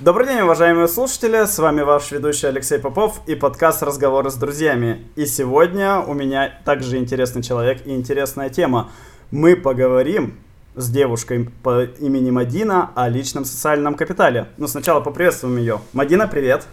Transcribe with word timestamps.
Добрый 0.00 0.28
день, 0.28 0.42
уважаемые 0.42 0.86
слушатели, 0.86 1.44
с 1.44 1.58
вами 1.58 1.80
ваш 1.80 2.12
ведущий 2.12 2.46
Алексей 2.46 2.78
Попов 2.78 3.20
и 3.26 3.34
подкаст 3.34 3.82
«Разговоры 3.82 4.30
с 4.30 4.36
друзьями». 4.36 5.04
И 5.16 5.26
сегодня 5.26 5.98
у 5.98 6.14
меня 6.14 6.52
также 6.64 6.98
интересный 6.98 7.42
человек 7.42 7.84
и 7.84 7.96
интересная 7.96 8.48
тема. 8.48 8.92
Мы 9.32 9.56
поговорим 9.56 10.38
с 10.76 10.88
девушкой 10.88 11.50
по 11.64 11.82
имени 11.82 12.30
Мадина 12.30 12.92
о 12.94 13.08
личном 13.08 13.44
социальном 13.44 13.96
капитале. 13.96 14.46
Но 14.56 14.68
сначала 14.68 15.00
поприветствуем 15.00 15.56
ее. 15.56 15.80
Мадина, 15.92 16.28
привет! 16.28 16.68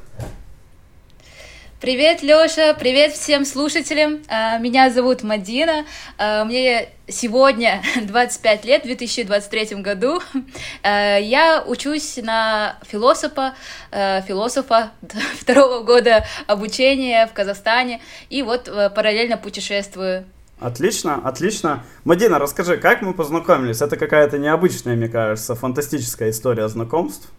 Привет, 1.86 2.24
Лёша, 2.24 2.74
привет 2.74 3.14
всем 3.14 3.46
слушателям. 3.46 4.24
А, 4.28 4.58
меня 4.58 4.90
зовут 4.90 5.22
Мадина. 5.22 5.86
А, 6.18 6.44
мне 6.44 6.90
сегодня 7.08 7.84
25 8.02 8.66
лет, 8.66 8.82
в 8.82 8.86
2023 8.86 9.84
году. 9.84 10.20
А, 10.82 11.20
я 11.20 11.64
учусь 11.64 12.18
на 12.18 12.80
философа, 12.88 13.54
философа 13.92 14.94
второго 15.40 15.84
года 15.84 16.26
обучения 16.48 17.28
в 17.28 17.34
Казахстане. 17.34 18.02
И 18.32 18.42
вот 18.42 18.64
параллельно 18.96 19.38
путешествую 19.38 20.26
Отлично, 20.60 21.22
отлично. 21.24 21.84
Мадина, 22.04 22.40
расскажи, 22.40 22.78
как 22.78 23.04
мы 23.04 23.14
познакомились? 23.14 23.84
Это 23.84 23.96
какая-то 23.96 24.40
необычная, 24.40 24.96
мне 24.96 25.08
кажется, 25.08 25.54
фантастическая 25.54 26.32
история 26.32 26.68
знакомств. 26.68 27.30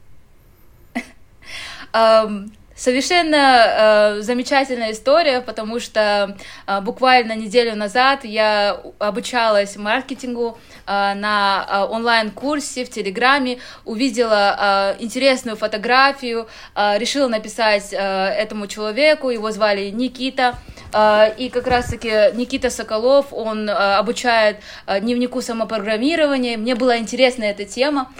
Совершенно 2.76 4.16
э, 4.18 4.20
замечательная 4.20 4.92
история, 4.92 5.40
потому 5.40 5.80
что 5.80 6.36
э, 6.66 6.80
буквально 6.82 7.34
неделю 7.34 7.74
назад 7.74 8.24
я 8.24 8.78
обучалась 8.98 9.76
маркетингу 9.76 10.58
э, 10.86 11.14
на 11.14 11.66
э, 11.66 11.84
онлайн-курсе 11.84 12.84
в 12.84 12.90
Телеграме, 12.90 13.60
увидела 13.86 14.94
э, 14.98 15.02
интересную 15.02 15.56
фотографию, 15.56 16.48
э, 16.74 16.98
решила 16.98 17.28
написать 17.28 17.94
э, 17.94 17.96
этому 17.96 18.66
человеку, 18.66 19.30
его 19.30 19.50
звали 19.52 19.88
Никита, 19.88 20.58
э, 20.92 21.34
и 21.38 21.48
как 21.48 21.66
раз-таки 21.66 22.10
Никита 22.34 22.68
Соколов, 22.68 23.32
он 23.32 23.70
э, 23.70 23.72
обучает 23.72 24.58
э, 24.86 25.00
дневнику 25.00 25.40
самопрограммирования, 25.40 26.58
мне 26.58 26.74
была 26.74 26.98
интересна 26.98 27.44
эта 27.44 27.64
тема, 27.64 28.12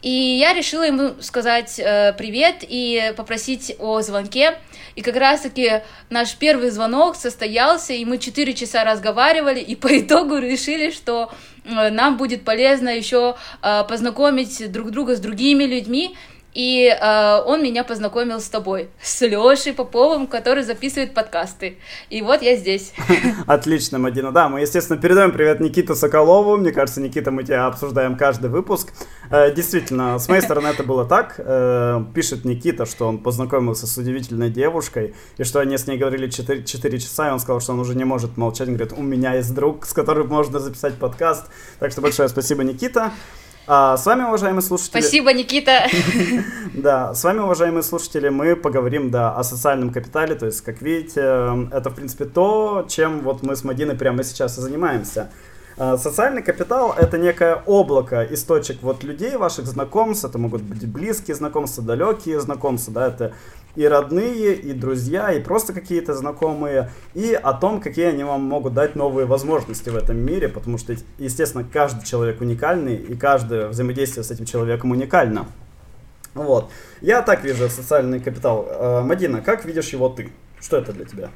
и 0.00 0.10
я 0.10 0.52
решила 0.52 0.84
ему 0.84 1.14
сказать 1.20 1.78
э, 1.78 2.12
привет 2.12 2.58
и 2.60 3.12
попросить 3.16 3.74
о 3.80 4.00
звонке. 4.00 4.58
И 4.94 5.02
как 5.02 5.16
раз-таки 5.16 5.82
наш 6.08 6.36
первый 6.36 6.70
звонок 6.70 7.16
состоялся, 7.16 7.92
и 7.92 8.04
мы 8.04 8.18
четыре 8.18 8.54
часа 8.54 8.84
разговаривали, 8.84 9.58
и 9.58 9.74
по 9.74 9.88
итогу 10.00 10.36
решили, 10.36 10.92
что 10.92 11.32
э, 11.64 11.90
нам 11.90 12.16
будет 12.16 12.44
полезно 12.44 12.90
еще 12.90 13.36
э, 13.62 13.84
познакомить 13.88 14.70
друг 14.70 14.92
друга 14.92 15.16
с 15.16 15.20
другими 15.20 15.64
людьми, 15.64 16.16
и 16.54 16.88
э, 16.88 17.42
он 17.46 17.62
меня 17.62 17.84
познакомил 17.84 18.40
с 18.40 18.48
тобой, 18.48 18.88
с 19.00 19.20
Лешей 19.20 19.72
Поповым, 19.72 20.26
который 20.26 20.62
записывает 20.62 21.14
подкасты. 21.14 21.78
И 22.10 22.22
вот 22.22 22.42
я 22.42 22.56
здесь. 22.56 22.94
Отлично, 23.46 23.98
Мадина. 23.98 24.32
Да, 24.32 24.48
мы, 24.48 24.62
естественно, 24.62 24.98
передаем 24.98 25.32
привет 25.32 25.60
Никите 25.60 25.94
Соколову. 25.94 26.56
Мне 26.56 26.72
кажется, 26.72 27.00
Никита, 27.00 27.30
мы 27.30 27.44
тебя 27.44 27.66
обсуждаем 27.66 28.16
каждый 28.16 28.50
выпуск. 28.50 28.92
Э, 29.30 29.54
действительно, 29.54 30.18
с 30.18 30.28
моей 30.28 30.40
стороны 30.40 30.68
это 30.68 30.82
было 30.82 31.04
так. 31.04 31.34
Э, 31.38 32.02
пишет 32.14 32.44
Никита, 32.44 32.86
что 32.86 33.06
он 33.08 33.18
познакомился 33.18 33.86
с 33.86 33.96
удивительной 33.98 34.48
девушкой, 34.50 35.14
и 35.36 35.44
что 35.44 35.60
они 35.60 35.76
с 35.76 35.86
ней 35.86 35.98
говорили 35.98 36.28
4, 36.28 36.64
4 36.64 36.98
часа, 36.98 37.28
и 37.28 37.30
он 37.30 37.40
сказал, 37.40 37.60
что 37.60 37.72
он 37.72 37.80
уже 37.80 37.94
не 37.94 38.04
может 38.04 38.36
молчать. 38.36 38.68
Он 38.68 38.76
говорит, 38.76 38.94
у 38.96 39.02
меня 39.02 39.34
есть 39.34 39.54
друг, 39.54 39.84
с 39.84 39.92
которым 39.92 40.28
можно 40.28 40.58
записать 40.60 40.94
подкаст. 40.94 41.46
Так 41.78 41.92
что 41.92 42.00
большое 42.00 42.28
спасибо, 42.28 42.64
Никита. 42.64 43.12
А, 43.70 43.98
с 43.98 44.06
вами, 44.06 44.22
уважаемые 44.22 44.62
слушатели... 44.62 45.02
Спасибо, 45.02 45.32
Никита! 45.34 45.86
Да, 46.72 47.12
с 47.12 47.24
вами, 47.24 47.40
уважаемые 47.40 47.82
слушатели, 47.82 48.28
мы 48.28 48.54
поговорим, 48.54 49.10
да, 49.10 49.34
о 49.34 49.42
социальном 49.42 49.90
капитале, 49.90 50.36
то 50.36 50.46
есть, 50.46 50.60
как 50.60 50.80
видите, 50.80 51.20
это, 51.72 51.90
в 51.90 51.94
принципе, 51.94 52.24
то, 52.24 52.86
чем 52.88 53.20
вот 53.20 53.42
мы 53.42 53.56
с 53.56 53.64
Мадиной 53.64 53.96
прямо 53.96 54.22
сейчас 54.22 54.58
и 54.58 54.60
занимаемся. 54.60 55.28
А, 55.76 55.96
социальный 55.96 56.42
капитал— 56.42 56.94
это 56.98 57.18
некое 57.18 57.62
облако 57.66 58.22
из 58.22 58.42
точек 58.44 58.78
вот 58.82 59.04
людей, 59.04 59.36
ваших 59.36 59.66
знакомств, 59.66 60.24
это 60.24 60.38
могут 60.38 60.62
быть 60.62 60.86
близкие 60.86 61.34
знакомства, 61.34 61.84
далекие 61.84 62.40
знакомства, 62.40 62.92
да, 62.94 63.08
это 63.08 63.32
и 63.76 63.84
родные, 63.84 64.54
и 64.54 64.72
друзья, 64.72 65.32
и 65.32 65.40
просто 65.40 65.72
какие-то 65.72 66.14
знакомые, 66.14 66.90
и 67.14 67.32
о 67.32 67.52
том, 67.52 67.80
какие 67.80 68.06
они 68.06 68.24
вам 68.24 68.42
могут 68.42 68.74
дать 68.74 68.96
новые 68.96 69.26
возможности 69.26 69.88
в 69.90 69.96
этом 69.96 70.16
мире, 70.18 70.48
потому 70.48 70.78
что, 70.78 70.96
естественно, 71.18 71.64
каждый 71.64 72.04
человек 72.04 72.40
уникальный, 72.40 72.96
и 72.96 73.14
каждое 73.14 73.68
взаимодействие 73.68 74.24
с 74.24 74.30
этим 74.30 74.46
человеком 74.46 74.90
уникально. 74.90 75.46
Вот. 76.34 76.70
Я 77.00 77.22
так 77.22 77.44
вижу 77.44 77.68
социальный 77.68 78.20
капитал. 78.20 78.66
А, 78.68 79.02
Мадина, 79.02 79.40
как 79.40 79.64
видишь 79.64 79.90
его 79.90 80.08
ты? 80.08 80.30
Что 80.60 80.76
это 80.76 80.92
для 80.92 81.04
тебя? 81.04 81.30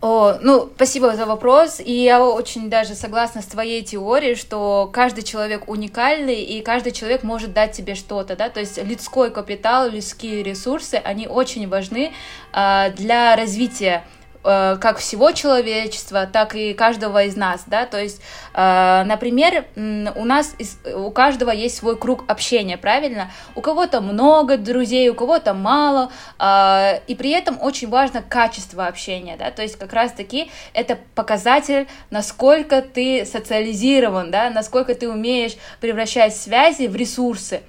О, 0.00 0.34
ну, 0.40 0.70
спасибо 0.76 1.16
за 1.16 1.26
вопрос. 1.26 1.80
И 1.80 1.92
я 1.92 2.24
очень 2.24 2.70
даже 2.70 2.94
согласна 2.94 3.42
с 3.42 3.46
твоей 3.46 3.82
теорией, 3.82 4.36
что 4.36 4.88
каждый 4.92 5.24
человек 5.24 5.68
уникальный, 5.68 6.40
и 6.40 6.62
каждый 6.62 6.92
человек 6.92 7.24
может 7.24 7.52
дать 7.52 7.72
тебе 7.72 7.96
что-то, 7.96 8.36
да, 8.36 8.48
то 8.48 8.60
есть 8.60 8.78
людской 8.82 9.32
капитал, 9.32 9.90
людские 9.90 10.44
ресурсы, 10.44 10.94
они 10.94 11.26
очень 11.26 11.68
важны 11.68 12.12
э, 12.52 12.90
для 12.96 13.34
развития 13.34 14.04
как 14.42 14.98
всего 14.98 15.32
человечества, 15.32 16.28
так 16.30 16.54
и 16.54 16.72
каждого 16.72 17.24
из 17.24 17.36
нас, 17.36 17.64
да, 17.66 17.86
то 17.86 18.00
есть, 18.00 18.20
э, 18.54 19.02
например, 19.04 19.64
у 19.74 20.24
нас, 20.24 20.54
у 20.94 21.10
каждого 21.10 21.50
есть 21.50 21.76
свой 21.76 21.96
круг 21.96 22.24
общения, 22.28 22.76
правильно? 22.76 23.30
У 23.54 23.60
кого-то 23.60 24.00
много 24.00 24.56
друзей, 24.56 25.08
у 25.08 25.14
кого-то 25.14 25.54
мало, 25.54 26.10
э, 26.38 27.00
и 27.06 27.14
при 27.14 27.30
этом 27.30 27.60
очень 27.60 27.88
важно 27.88 28.22
качество 28.22 28.86
общения, 28.86 29.36
да, 29.36 29.50
то 29.50 29.62
есть 29.62 29.76
как 29.76 29.92
раз-таки 29.92 30.50
это 30.72 30.98
показатель, 31.14 31.88
насколько 32.10 32.80
ты 32.82 33.26
социализирован, 33.26 34.30
да, 34.30 34.50
насколько 34.50 34.94
ты 34.94 35.08
умеешь 35.08 35.56
превращать 35.80 36.36
связи 36.36 36.86
в 36.86 36.96
ресурсы, 36.96 37.62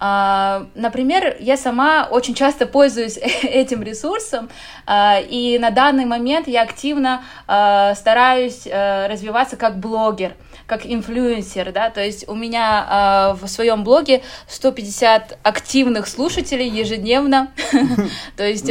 например, 0.00 1.36
я 1.40 1.58
сама 1.58 2.08
очень 2.10 2.34
часто 2.34 2.66
пользуюсь 2.66 3.18
этим 3.42 3.82
ресурсом, 3.82 4.48
а, 4.86 5.20
и 5.20 5.58
на 5.58 5.70
данный 5.70 6.06
момент 6.06 6.48
я 6.48 6.62
активно 6.62 7.22
а, 7.46 7.94
стараюсь 7.94 8.66
развиваться 8.66 9.56
как 9.56 9.78
блогер, 9.78 10.34
как 10.66 10.86
инфлюенсер, 10.86 11.72
да, 11.72 11.90
то 11.90 12.02
есть 12.02 12.28
у 12.28 12.34
меня 12.34 13.36
в 13.40 13.46
своем 13.48 13.84
блоге 13.84 14.22
150 14.48 15.38
активных 15.42 16.06
слушателей 16.06 16.68
ежедневно, 16.68 17.50
то 18.36 18.44
есть 18.44 18.66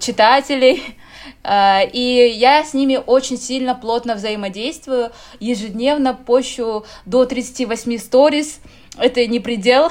читателей, 0.00 0.96
и 1.44 2.32
я 2.36 2.64
с 2.64 2.72
ними 2.74 2.98
очень 3.04 3.36
сильно 3.36 3.74
плотно 3.74 4.14
взаимодействую, 4.14 5.10
ежедневно 5.40 6.14
пощу 6.14 6.84
до 7.04 7.26
38 7.26 7.98
сториз, 7.98 8.60
это 8.98 9.26
не 9.26 9.40
предел. 9.40 9.90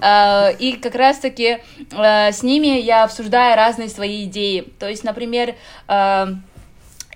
А, 0.00 0.50
и 0.58 0.72
как 0.72 0.94
раз-таки 0.94 1.58
а, 1.92 2.32
с 2.32 2.42
ними 2.42 2.80
я 2.80 3.04
обсуждаю 3.04 3.56
разные 3.56 3.88
свои 3.88 4.24
идеи. 4.24 4.72
То 4.78 4.88
есть, 4.88 5.04
например, 5.04 5.54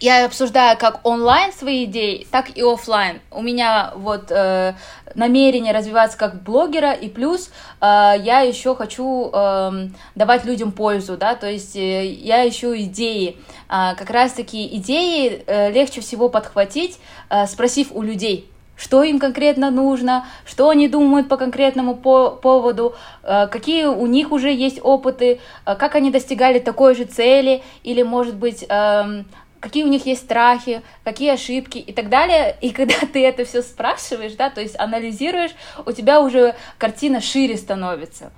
я 0.01 0.25
обсуждаю 0.25 0.79
как 0.79 1.07
онлайн 1.07 1.53
свои 1.53 1.85
идеи, 1.85 2.27
так 2.31 2.57
и 2.57 2.63
офлайн. 2.63 3.21
У 3.31 3.43
меня 3.43 3.93
вот 3.95 4.31
э, 4.31 4.75
намерение 5.15 5.75
развиваться 5.75 6.17
как 6.17 6.43
блогера, 6.43 6.93
и 6.93 7.09
плюс 7.09 7.51
э, 7.81 8.15
я 8.19 8.41
еще 8.41 8.75
хочу 8.75 9.31
э, 9.33 9.89
давать 10.15 10.45
людям 10.47 10.73
пользу, 10.73 11.19
да, 11.19 11.35
то 11.35 11.49
есть 11.49 11.77
э, 11.77 12.07
я 12.07 12.49
ищу 12.49 12.75
идеи. 12.75 13.37
Э, 13.69 13.95
как 13.95 14.09
раз-таки 14.09 14.67
идеи 14.79 15.45
э, 15.47 15.71
легче 15.71 16.01
всего 16.01 16.31
подхватить, 16.31 16.99
э, 17.29 17.47
спросив 17.47 17.89
у 17.93 18.03
людей 18.03 18.51
что 18.77 19.03
им 19.03 19.19
конкретно 19.19 19.71
нужно, 19.71 20.25
что 20.47 20.71
они 20.71 20.89
думают 20.89 21.29
по 21.29 21.37
конкретному 21.37 21.95
по 21.95 22.31
поводу, 22.31 22.95
э, 23.23 23.47
какие 23.49 23.85
у 23.85 24.07
них 24.07 24.33
уже 24.33 24.51
есть 24.51 24.81
опыты, 24.83 25.39
э, 25.67 25.75
как 25.75 25.97
они 25.97 26.11
достигали 26.11 26.61
такой 26.61 26.95
же 26.95 27.05
цели, 27.05 27.63
или, 27.83 28.03
может 28.03 28.37
быть, 28.37 28.65
эм, 28.71 29.27
какие 29.61 29.85
у 29.85 29.89
них 29.89 30.07
есть 30.07 30.23
страхи, 30.23 30.83
какие 31.05 31.33
ошибки 31.33 31.79
и 31.79 31.93
так 31.93 32.09
далее. 32.09 32.57
И 32.61 32.71
когда 32.71 32.95
ты 33.13 33.25
это 33.25 33.45
все 33.45 33.63
спрашиваешь, 33.63 34.33
да, 34.33 34.51
то 34.51 34.61
есть 34.61 34.79
анализируешь, 34.79 35.53
у 35.87 35.93
тебя 35.93 36.21
уже 36.21 36.57
картина 36.79 37.21
шире 37.21 37.57
становится 37.57 38.33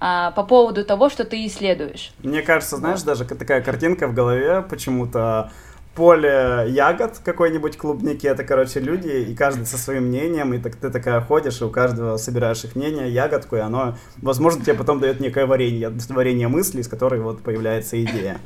а, 0.00 0.30
по 0.30 0.44
поводу 0.44 0.84
того, 0.84 1.10
что 1.10 1.24
ты 1.24 1.44
исследуешь. 1.46 2.12
Мне 2.22 2.42
кажется, 2.42 2.76
знаешь, 2.76 3.02
даже 3.02 3.24
такая 3.24 3.60
картинка 3.60 4.06
в 4.08 4.14
голове 4.14 4.62
почему-то 4.62 5.50
поле 5.98 6.66
ягод 6.68 7.18
какой-нибудь 7.24 7.76
клубники, 7.76 8.24
это, 8.24 8.44
короче, 8.44 8.78
люди, 8.78 9.08
и 9.08 9.34
каждый 9.34 9.66
со 9.66 9.76
своим 9.76 10.04
мнением, 10.04 10.54
и 10.54 10.58
так 10.58 10.76
ты 10.76 10.90
такая 10.90 11.20
ходишь, 11.20 11.60
и 11.60 11.64
у 11.64 11.70
каждого 11.70 12.18
собираешь 12.18 12.62
их 12.62 12.76
мнение, 12.76 13.12
ягодку, 13.12 13.56
и 13.56 13.58
оно, 13.58 13.96
возможно, 14.22 14.62
тебе 14.62 14.74
потом 14.74 15.00
дает 15.00 15.18
некое 15.18 15.46
варенье, 15.46 15.92
варенье 16.10 16.46
мыслей, 16.46 16.82
из 16.82 16.88
которой 16.88 17.20
вот 17.20 17.42
появляется 17.42 18.00
идея. 18.00 18.38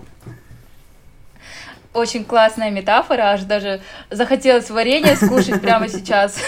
Очень 1.94 2.24
классная 2.24 2.70
метафора, 2.70 3.32
аж 3.32 3.42
даже 3.42 3.80
захотелось 4.10 4.70
варенье 4.70 5.16
скушать 5.16 5.60
прямо 5.60 5.88
сейчас. 5.88 6.38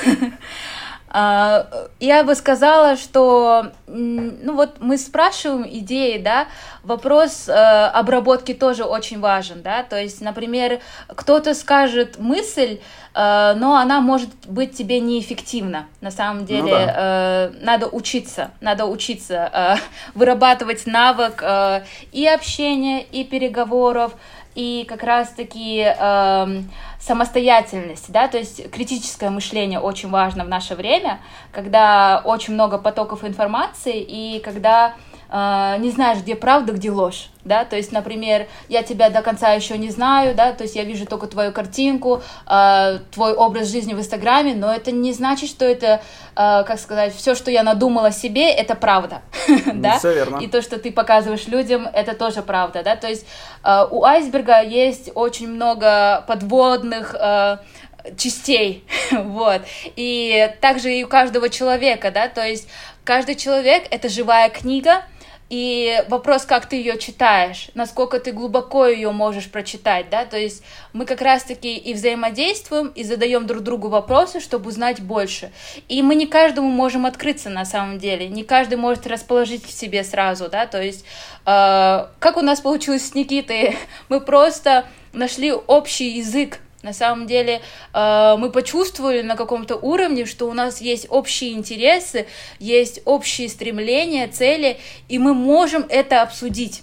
А, 1.17 1.69
я 2.00 2.25
бы 2.25 2.35
сказала, 2.35 2.96
что, 2.96 3.70
ну 3.87 4.56
вот 4.56 4.81
мы 4.81 4.99
спрашиваем 4.99 5.64
идеи, 5.64 6.19
да, 6.19 6.49
вопрос 6.82 7.49
э, 7.49 7.52
обработки 7.52 8.52
тоже 8.52 8.82
очень 8.82 9.20
важен, 9.20 9.62
да, 9.62 9.85
то 9.85 9.96
есть, 9.96 10.20
например, 10.20 10.81
кто-то 11.06 11.55
скажет 11.55 12.19
мысль, 12.19 12.81
э, 13.14 13.55
но 13.56 13.76
она 13.76 14.00
может 14.00 14.31
быть 14.49 14.76
тебе 14.76 14.99
неэффективна. 14.99 15.87
На 16.00 16.11
самом 16.11 16.41
ну 16.41 16.46
деле 16.46 16.62
ну, 16.62 16.69
да. 16.69 16.94
э, 16.96 17.52
надо 17.61 17.87
учиться, 17.87 18.50
надо 18.61 18.87
учиться 18.87 19.50
э, 19.52 19.76
вырабатывать 20.17 20.85
навык 20.85 21.41
э, 21.43 21.85
и 22.11 22.26
общения, 22.26 23.02
и 23.05 23.23
переговоров, 23.23 24.14
и 24.55 24.85
как 24.89 25.03
раз-таки 25.03 25.85
э, 25.85 26.62
самостоятельность, 27.01 28.11
да, 28.12 28.29
то 28.29 28.39
есть 28.39 28.71
критическое 28.71 29.31
мышление 29.31 29.81
очень 29.81 30.11
важно 30.11 30.45
в 30.45 30.49
наше 30.49 30.75
время, 30.75 31.21
когда 31.53 32.23
очень 32.25 32.55
много 32.55 32.79
потоков 32.79 33.25
информации 33.25 34.01
и 34.01 34.41
когда 34.41 34.95
э, 35.35 35.77
не 35.79 35.91
знаешь, 35.91 36.19
где 36.19 36.37
правда, 36.37 36.73
где 36.73 36.91
ложь, 36.91 37.29
да, 37.45 37.65
то 37.65 37.77
есть, 37.77 37.91
например, 37.93 38.47
я 38.69 38.83
тебя 38.83 39.11
до 39.11 39.21
конца 39.21 39.53
еще 39.53 39.77
не 39.77 39.91
знаю, 39.91 40.35
да, 40.35 40.53
то 40.53 40.63
есть 40.63 40.77
я 40.77 40.85
вижу 40.85 41.07
только 41.07 41.27
твою 41.27 41.53
картинку, 41.53 42.23
э, 42.47 42.99
твой 43.13 43.35
образ 43.35 43.69
жизни 43.69 43.95
в 43.95 43.99
Инстаграме, 43.99 44.55
но 44.55 44.73
это 44.73 44.93
не 44.93 45.13
значит, 45.13 45.51
что 45.51 45.65
это, 45.65 46.01
э, 46.37 46.65
как 46.65 46.79
сказать, 46.79 47.15
все, 47.15 47.35
что 47.35 47.51
я 47.51 47.65
надумала 47.65 48.13
себе, 48.13 48.49
это 48.49 48.77
правда, 48.77 49.23
да, 49.75 49.99
и 50.41 50.47
то, 50.47 50.63
что 50.63 50.79
ты 50.79 50.93
показываешь 50.93 51.49
людям, 51.49 51.89
это 51.93 52.15
тоже 52.15 52.43
правда, 52.43 52.83
да, 52.85 52.95
то 52.95 53.09
есть 53.09 53.27
э, 53.65 53.87
у 53.91 54.05
айсберга 54.05 54.63
есть 54.63 55.11
очень 55.17 55.49
много 55.49 56.25
подводных 56.29 57.15
э, 57.19 57.59
частей, 58.17 58.85
вот, 59.11 59.63
и 59.97 60.49
также 60.61 60.95
и 60.95 61.03
у 61.03 61.09
каждого 61.09 61.49
человека, 61.49 62.13
да, 62.13 62.29
то 62.29 62.47
есть 62.47 62.69
каждый 63.03 63.35
человек— 63.35 63.85
это 63.91 64.09
живая 64.09 64.49
книга, 64.49 65.03
и 65.50 66.02
вопрос, 66.08 66.44
как 66.44 66.67
ты 66.67 66.76
ее 66.76 66.99
читаешь, 66.99 67.69
насколько 67.75 68.19
ты 68.19 68.32
глубоко 68.32 68.87
ее 68.87 69.11
можешь 69.12 69.50
прочитать, 69.50 70.08
да, 70.11 70.25
то 70.25 70.38
есть 70.38 70.62
мы 70.93 71.05
как 71.05 71.20
раз-таки 71.20 71.76
и 71.76 71.93
взаимодействуем, 71.93 72.88
и 72.88 73.05
задаем 73.05 73.46
друг 73.46 73.62
другу 73.62 73.88
вопросы, 73.88 74.41
чтобы 74.41 74.69
узнать 74.69 75.00
больше. 75.00 75.52
И 75.88 76.02
мы 76.02 76.14
не 76.14 76.26
каждому 76.26 76.69
можем 76.70 77.05
открыться 77.06 77.50
на 77.50 77.64
самом 77.64 77.99
деле, 77.99 78.29
не 78.29 78.43
каждый 78.43 78.79
может 78.79 79.06
расположить 79.06 79.64
в 79.67 79.70
себе 79.70 80.02
сразу, 80.02 80.49
да, 80.49 80.67
то 80.67 80.82
есть 80.82 81.05
э, 81.44 82.06
как 82.19 82.37
у 82.37 82.41
нас 82.41 82.61
получилось 82.61 83.08
с 83.08 83.14
Никитой, 83.14 83.76
мы 84.08 84.20
просто 84.20 84.87
нашли 85.12 85.52
общий 85.52 86.19
язык, 86.19 86.58
на 86.85 86.93
самом 86.93 87.27
деле 87.27 87.63
э, 87.95 88.37
мы 88.39 88.51
почувствовали 88.51 89.23
на 89.23 89.37
каком-то 89.37 89.77
уровне, 89.77 90.27
что 90.27 90.47
у 90.47 90.53
нас 90.53 90.83
есть 90.83 91.07
общие 91.09 91.55
интересы, 91.55 92.27
есть 92.59 93.01
общие 93.07 93.49
стремления, 93.49 94.29
цели, 94.29 94.79
и 95.09 95.19
мы 95.19 95.33
можем 95.33 95.87
это 95.89 96.21
обсудить. 96.21 96.83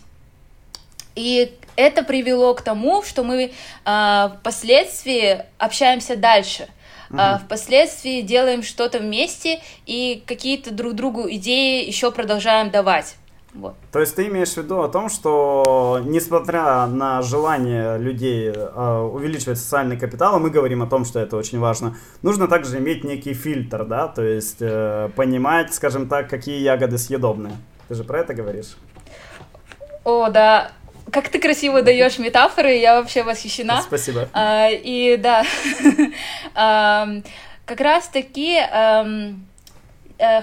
И 1.16 1.54
это 1.76 2.04
привело 2.04 2.56
к 2.56 2.64
тому, 2.64 3.04
что 3.04 3.24
мы 3.24 3.52
э, 3.86 4.30
впоследствии 4.40 5.46
общаемся 5.60 6.16
дальше. 6.16 6.68
Uh-huh. 7.12 7.40
Впоследствии 7.40 8.22
делаем 8.22 8.64
что-то 8.64 9.00
вместе 9.00 9.60
и 9.86 10.24
какие-то 10.26 10.72
друг 10.72 10.94
другу 10.94 11.30
идеи 11.30 11.86
еще 11.86 12.10
продолжаем 12.10 12.72
давать. 12.72 13.16
Вот. 13.54 13.76
То 13.92 14.00
есть 14.00 14.16
ты 14.16 14.28
имеешь 14.28 14.54
в 14.54 14.58
виду 14.58 14.82
о 14.82 14.88
том, 14.88 15.10
что 15.10 16.00
несмотря 16.06 16.86
на 16.88 17.22
желание 17.22 17.98
людей 17.98 18.50
э, 18.50 19.10
увеличивать 19.14 19.60
социальный 19.60 19.98
капитал, 19.98 20.36
а 20.36 20.40
мы 20.40 20.50
говорим 20.50 20.82
о 20.82 20.88
том, 20.88 21.04
что 21.04 21.20
это 21.20 21.36
очень 21.36 21.60
важно, 21.60 21.98
нужно 22.22 22.48
также 22.48 22.78
иметь 22.78 23.04
некий 23.04 23.34
фильтр, 23.34 23.84
да, 23.84 24.08
то 24.08 24.22
есть 24.22 24.62
э, 24.62 25.10
понимать, 25.16 25.74
скажем 25.74 26.08
так, 26.08 26.30
какие 26.30 26.62
ягоды 26.62 26.98
съедобные. 26.98 27.58
Ты 27.90 27.96
же 27.96 28.06
про 28.06 28.20
это 28.20 28.34
говоришь? 28.34 28.78
О, 30.06 30.30
да. 30.30 30.72
Как 31.12 31.28
ты 31.28 31.40
красиво 31.40 31.82
даешь 31.82 32.20
метафоры, 32.20 32.76
я 32.76 33.02
вообще 33.02 33.24
восхищена. 33.24 33.82
Спасибо. 33.82 34.30
А, 34.32 34.70
и 34.72 35.18
да, 35.18 35.44
как 37.66 37.82
раз 37.82 38.08
таки 38.08 38.58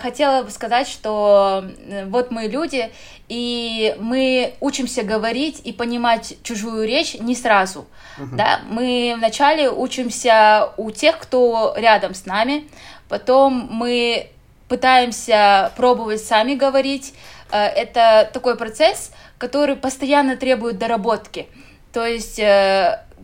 хотела 0.00 0.42
бы 0.42 0.50
сказать, 0.50 0.88
что 0.88 1.64
э, 1.86 2.06
вот 2.06 2.30
мы 2.30 2.44
люди, 2.44 2.90
и 3.28 3.94
мы 3.98 4.54
учимся 4.60 5.02
говорить 5.02 5.60
и 5.64 5.72
понимать 5.72 6.36
чужую 6.42 6.86
речь 6.86 7.14
не 7.14 7.34
сразу. 7.34 7.86
Uh-huh. 8.18 8.36
Да? 8.36 8.60
Мы 8.68 9.14
вначале 9.16 9.70
учимся 9.70 10.72
у 10.76 10.90
тех, 10.90 11.18
кто 11.18 11.74
рядом 11.76 12.14
с 12.14 12.26
нами, 12.26 12.68
потом 13.08 13.68
мы 13.70 14.30
пытаемся 14.68 15.72
пробовать 15.76 16.22
сами 16.22 16.54
говорить. 16.54 17.14
Э, 17.50 17.66
это 17.66 18.28
такой 18.32 18.56
процесс, 18.56 19.12
который 19.38 19.76
постоянно 19.76 20.36
требует 20.36 20.78
доработки. 20.78 21.46
То 21.92 22.04
есть 22.04 22.40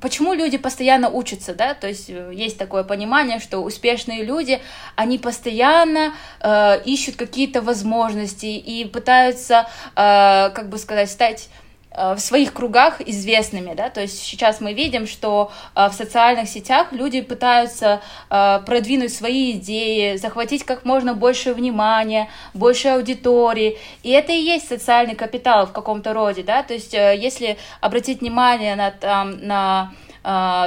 почему 0.00 0.35
люди 0.35 0.58
постоянно 0.58 1.08
учатся, 1.08 1.55
да, 1.55 1.75
то 1.75 1.87
есть 1.88 2.11
э, 2.11 2.31
есть 2.32 2.58
такое 2.58 2.85
понимание, 2.85 3.41
что 3.41 3.61
успешные 3.61 4.25
люди, 4.25 4.61
они 4.96 5.19
постоянно 5.19 6.14
э, 6.41 6.82
ищут 6.85 7.17
какие-то 7.17 7.62
возможности 7.62 8.46
и 8.46 8.85
пытаются, 8.85 9.69
э, 9.96 10.50
как 10.50 10.69
бы 10.69 10.79
сказать, 10.79 11.11
стать 11.11 11.49
в 11.96 12.19
своих 12.19 12.52
кругах 12.52 13.00
известными, 13.00 13.75
да, 13.75 13.88
то 13.88 14.00
есть 14.00 14.20
сейчас 14.20 14.61
мы 14.61 14.73
видим, 14.73 15.06
что 15.06 15.52
э, 15.76 15.88
в 15.88 15.93
социальных 15.93 16.49
сетях 16.49 16.93
люди 16.93 17.20
пытаются 17.20 18.00
э, 18.31 18.61
продвинуть 18.67 19.14
свои 19.14 19.52
идеи, 19.52 20.17
захватить 20.17 20.64
как 20.64 20.85
можно 20.85 21.14
больше 21.14 21.55
внимания, 21.55 22.29
больше 22.52 22.88
аудитории, 22.88 23.79
и 24.02 24.11
это 24.11 24.32
и 24.32 24.41
есть 24.41 24.69
социальный 24.69 25.14
капитал 25.14 25.67
в 25.67 25.73
каком-то 25.73 26.12
роде, 26.12 26.43
да, 26.43 26.62
то 26.62 26.75
есть 26.75 26.93
если 26.93 27.58
обратить 27.81 28.20
внимание 28.20 28.75
на, 28.76 28.91
там, 28.91 29.38
на 29.46 29.93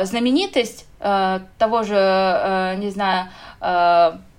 знаменитость 0.04 0.86
того 1.00 1.84
же, 1.84 2.76
не 2.78 2.92
знаю, 2.92 3.28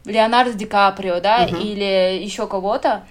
Леонардо 0.09 0.55
Ди 0.55 0.65
Каприо, 0.65 1.21
да, 1.21 1.45
uh-huh. 1.45 1.61
или 1.61 2.23
еще 2.23 2.47
кого-то, 2.47 3.03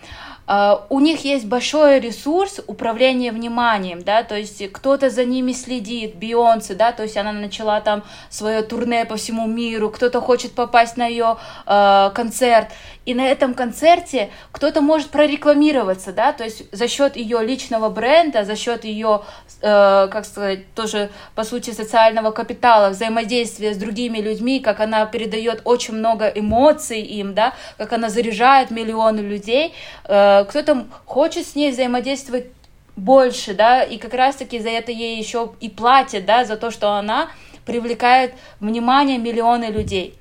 у 0.48 1.00
них 1.02 1.26
есть 1.26 1.46
большой 1.46 2.00
ресурс 2.00 2.62
управления 2.68 3.34
вниманием, 3.34 4.02
да, 4.02 4.24
то 4.24 4.38
есть 4.38 4.72
кто-то 4.72 5.10
за 5.10 5.26
ними 5.26 5.52
следит, 5.52 6.16
Бейонсе, 6.16 6.74
да, 6.74 6.94
то 6.94 7.04
есть 7.04 7.18
она 7.18 7.34
начала 7.34 7.82
там 7.82 8.04
свое 8.30 8.62
турне 8.62 9.06
по 9.06 9.18
всему 9.18 9.46
миру, 9.46 9.90
кто-то 9.90 10.22
хочет 10.22 10.54
попасть 10.54 10.96
на 10.96 11.06
ее 11.06 11.38
э, 11.66 12.12
концерт, 12.14 12.70
и 13.08 13.14
на 13.14 13.26
этом 13.26 13.54
концерте 13.54 14.30
кто-то 14.52 14.82
может 14.82 15.12
прорекламироваться, 15.12 16.12
да, 16.12 16.34
то 16.34 16.44
есть 16.44 16.64
за 16.74 16.90
счет 16.90 17.16
ее 17.16 17.42
личного 17.42 17.89
бренда, 17.89 18.44
за 18.44 18.58
счет 18.58 18.84
ее, 18.84 19.22
uh, 19.62 20.10
как 20.10 20.25
сказать, 20.25 20.74
тоже 20.74 21.10
по 21.34 21.46
сути 21.46 21.72
социального 21.72 22.32
капитала, 22.32 22.89
взаимодействия 22.89 23.74
с 23.74 23.77
другими 23.77 24.18
людьми, 24.18 24.60
как 24.60 24.82
она 24.82 25.06
передает 25.06 25.62
очень 25.63 25.94
много 25.94 26.27
эмоций 26.27 27.00
им, 27.00 27.34
да, 27.34 27.54
как 27.77 27.94
она 27.94 28.10
заряжает 28.10 28.72
миллионы 28.72 29.22
людей, 29.22 29.74
uh, 30.04 30.37
кто-то 30.46 30.88
хочет 31.06 31.48
с 31.48 31.56
ней 31.56 31.72
взаимодействовать 31.72 32.48
больше, 32.96 33.53
да, 33.53 33.84
и 33.84 33.98
как 33.98 34.13
раз-таки 34.13 34.60
за 34.60 34.70
это 34.70 34.91
ей 34.91 35.17
еще 35.17 35.53
и 35.60 35.70
платят, 35.70 36.25
да, 36.25 36.46
за 36.46 36.58
то, 36.58 36.72
что 36.72 36.91
она 36.94 37.29
привлекает 37.65 38.34
внимание 38.60 39.17
миллионы 39.17 39.65
людей. 39.65 40.17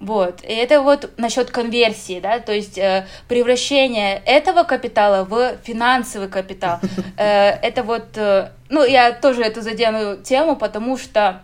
Вот. 0.00 0.42
И 0.42 0.52
это 0.52 0.82
вот 0.82 1.10
насчет 1.16 1.50
конверсии, 1.50 2.20
да, 2.20 2.38
то 2.38 2.52
есть 2.52 2.76
э, 2.78 3.06
превращение 3.28 4.22
этого 4.26 4.64
капитала 4.64 5.24
в 5.24 5.56
финансовый 5.62 6.28
капитал. 6.28 6.80
Э, 7.16 7.50
это 7.62 7.82
вот, 7.82 8.16
э, 8.16 8.50
ну, 8.68 8.84
я 8.84 9.12
тоже 9.12 9.42
эту 9.42 9.62
задену 9.62 10.16
тему, 10.16 10.56
потому 10.56 10.98
что 10.98 11.42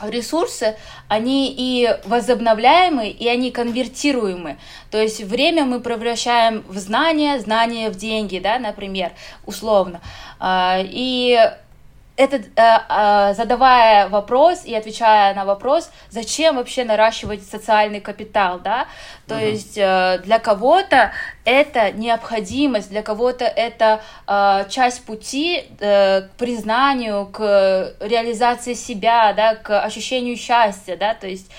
ресурсы, 0.00 0.76
они 1.08 1.54
и 1.56 1.88
возобновляемы, 2.04 3.08
и 3.08 3.28
они 3.28 3.50
конвертируемы. 3.50 4.58
То 4.90 5.00
есть 5.00 5.22
время 5.22 5.64
мы 5.64 5.80
превращаем 5.80 6.64
в 6.68 6.78
знания, 6.78 7.38
знания 7.38 7.90
в 7.90 7.96
деньги, 7.96 8.38
да, 8.38 8.58
например, 8.58 9.12
условно. 9.46 10.00
А, 10.38 10.78
и 10.82 11.38
этот, 12.16 12.42
э, 12.56 12.78
э, 12.88 13.34
задавая 13.34 14.08
вопрос 14.08 14.64
и 14.64 14.74
отвечая 14.74 15.34
на 15.34 15.44
вопрос, 15.44 15.90
зачем 16.10 16.56
вообще 16.56 16.84
наращивать 16.84 17.42
социальный 17.42 18.00
капитал, 18.00 18.60
да, 18.60 18.86
то 19.26 19.34
uh-huh. 19.34 19.50
есть 19.50 19.78
э, 19.78 20.20
для 20.24 20.38
кого-то 20.38 21.12
это 21.44 21.90
необходимость, 21.92 22.90
для 22.90 23.02
кого-то 23.02 23.44
это 23.44 24.00
часть 24.70 25.04
пути 25.04 25.64
к 25.80 26.30
признанию, 26.38 27.26
к 27.26 27.94
реализации 27.98 28.74
себя, 28.74 29.32
да, 29.32 29.56
к 29.56 29.80
ощущению 29.82 30.36
счастья, 30.36 30.96
да, 30.96 31.14
то 31.14 31.26
есть 31.26 31.50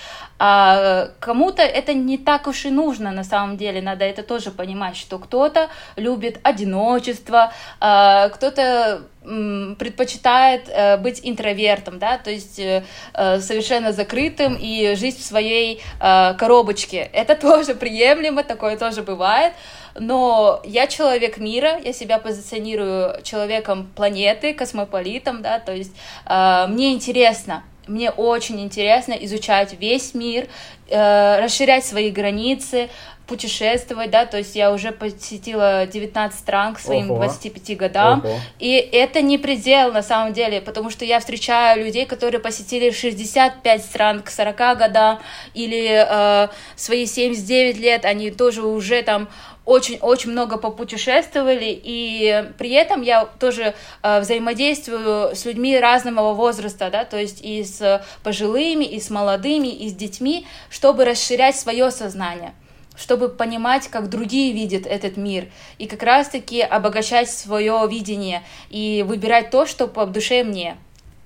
А 0.46 1.08
кому-то 1.20 1.62
это 1.62 1.94
не 1.94 2.18
так 2.18 2.46
уж 2.46 2.66
и 2.66 2.70
нужно 2.70 3.12
на 3.12 3.24
самом 3.24 3.56
деле, 3.56 3.80
надо 3.80 4.04
это 4.04 4.22
тоже 4.22 4.50
понимать, 4.50 4.94
что 4.94 5.18
кто-то 5.18 5.70
любит 5.96 6.38
одиночество, 6.42 7.50
а, 7.80 8.28
кто-то 8.28 9.04
предпочитает 9.22 10.68
э, 10.68 10.98
быть 10.98 11.20
интровертом, 11.22 11.98
да, 11.98 12.18
то 12.18 12.30
есть 12.30 12.58
э, 12.58 12.84
э, 13.14 13.40
совершенно 13.40 13.92
закрытым 13.92 14.54
и 14.60 14.94
жить 14.96 15.18
в 15.18 15.24
своей 15.24 15.80
коробочке. 15.98 17.08
Это 17.14 17.34
тоже 17.40 17.74
приемлемо, 17.74 18.42
такое 18.42 18.76
тоже 18.76 19.02
бывает, 19.02 19.54
но 19.98 20.60
я 20.64 20.86
человек 20.88 21.38
мира, 21.38 21.80
я 21.82 21.94
себя 21.94 22.18
позиционирую 22.18 23.22
человеком 23.22 23.90
планеты, 23.96 24.52
космополитом, 24.52 25.40
да, 25.40 25.58
то 25.58 25.72
есть 25.72 25.96
мне 26.28 26.92
интересно, 26.92 27.62
мне 27.86 28.10
очень 28.10 28.60
интересно 28.60 29.12
изучать 29.12 29.74
весь 29.78 30.14
мир, 30.14 30.48
расширять 30.90 31.84
свои 31.84 32.10
границы, 32.10 32.90
путешествовать, 33.26 34.10
да, 34.10 34.26
то 34.26 34.36
есть 34.36 34.54
я 34.54 34.70
уже 34.72 34.92
посетила 34.92 35.86
19 35.86 36.38
стран 36.38 36.74
к 36.74 36.78
своим 36.78 37.10
Ого. 37.10 37.20
25 37.20 37.76
годам, 37.76 38.22
Ого. 38.24 38.38
и 38.58 38.72
это 38.72 39.22
не 39.22 39.38
предел 39.38 39.92
на 39.92 40.02
самом 40.02 40.32
деле, 40.32 40.60
потому 40.60 40.90
что 40.90 41.04
я 41.04 41.20
встречаю 41.20 41.84
людей, 41.84 42.04
которые 42.04 42.40
посетили 42.40 42.90
65 42.90 43.82
стран 43.82 44.22
к 44.22 44.30
40 44.30 44.56
годам, 44.78 45.20
или 45.54 46.06
э, 46.06 46.48
свои 46.76 47.06
79 47.06 47.78
лет, 47.78 48.04
они 48.04 48.30
тоже 48.30 48.62
уже 48.62 49.02
там 49.02 49.28
очень-очень 49.64 50.30
много 50.30 50.58
попутешествовали, 50.58 51.80
и 51.82 52.44
при 52.58 52.70
этом 52.70 53.00
я 53.00 53.24
тоже 53.24 53.74
э, 54.02 54.20
взаимодействую 54.20 55.34
с 55.34 55.44
людьми 55.46 55.78
разного 55.78 56.34
возраста, 56.34 56.90
да, 56.90 57.04
то 57.04 57.18
есть 57.18 57.40
и 57.42 57.64
с 57.64 58.04
пожилыми, 58.22 58.84
и 58.84 59.00
с 59.00 59.08
молодыми, 59.08 59.68
и 59.68 59.88
с 59.88 59.94
детьми, 59.94 60.46
чтобы 60.84 61.06
расширять 61.06 61.56
свое 61.56 61.90
сознание 61.90 62.52
чтобы 62.96 63.28
понимать, 63.28 63.88
как 63.88 64.08
другие 64.08 64.52
видят 64.52 64.86
этот 64.86 65.16
мир, 65.16 65.46
и 65.78 65.88
как 65.88 66.04
раз-таки 66.04 66.60
обогащать 66.60 67.28
свое 67.28 67.88
видение 67.90 68.44
и 68.70 69.04
выбирать 69.04 69.50
то, 69.50 69.66
что 69.66 69.88
по 69.88 70.06
душе 70.06 70.44
мне. 70.44 70.76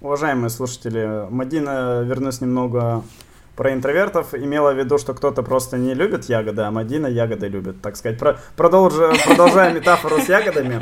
Уважаемые 0.01 0.49
слушатели, 0.49 1.27
Мадина, 1.29 2.05
вернусь 2.05 2.41
немного 2.41 3.03
про 3.59 3.73
интровертов, 3.73 4.35
имела 4.35 4.73
в 4.73 4.79
виду, 4.79 4.99
что 4.99 5.15
кто-то 5.15 5.43
просто 5.43 5.79
не 5.79 5.93
любит 5.93 6.27
ягоды, 6.27 6.63
а 6.63 6.71
Мадина 6.71 7.09
ягоды 7.09 7.49
любит, 7.49 7.83
так 7.83 7.97
сказать. 7.97 8.17
Про, 8.17 8.39
продолжи, 8.57 9.11
продолжая 9.27 9.75
метафору 9.75 10.21
с 10.21 10.29
ягодами. 10.29 10.81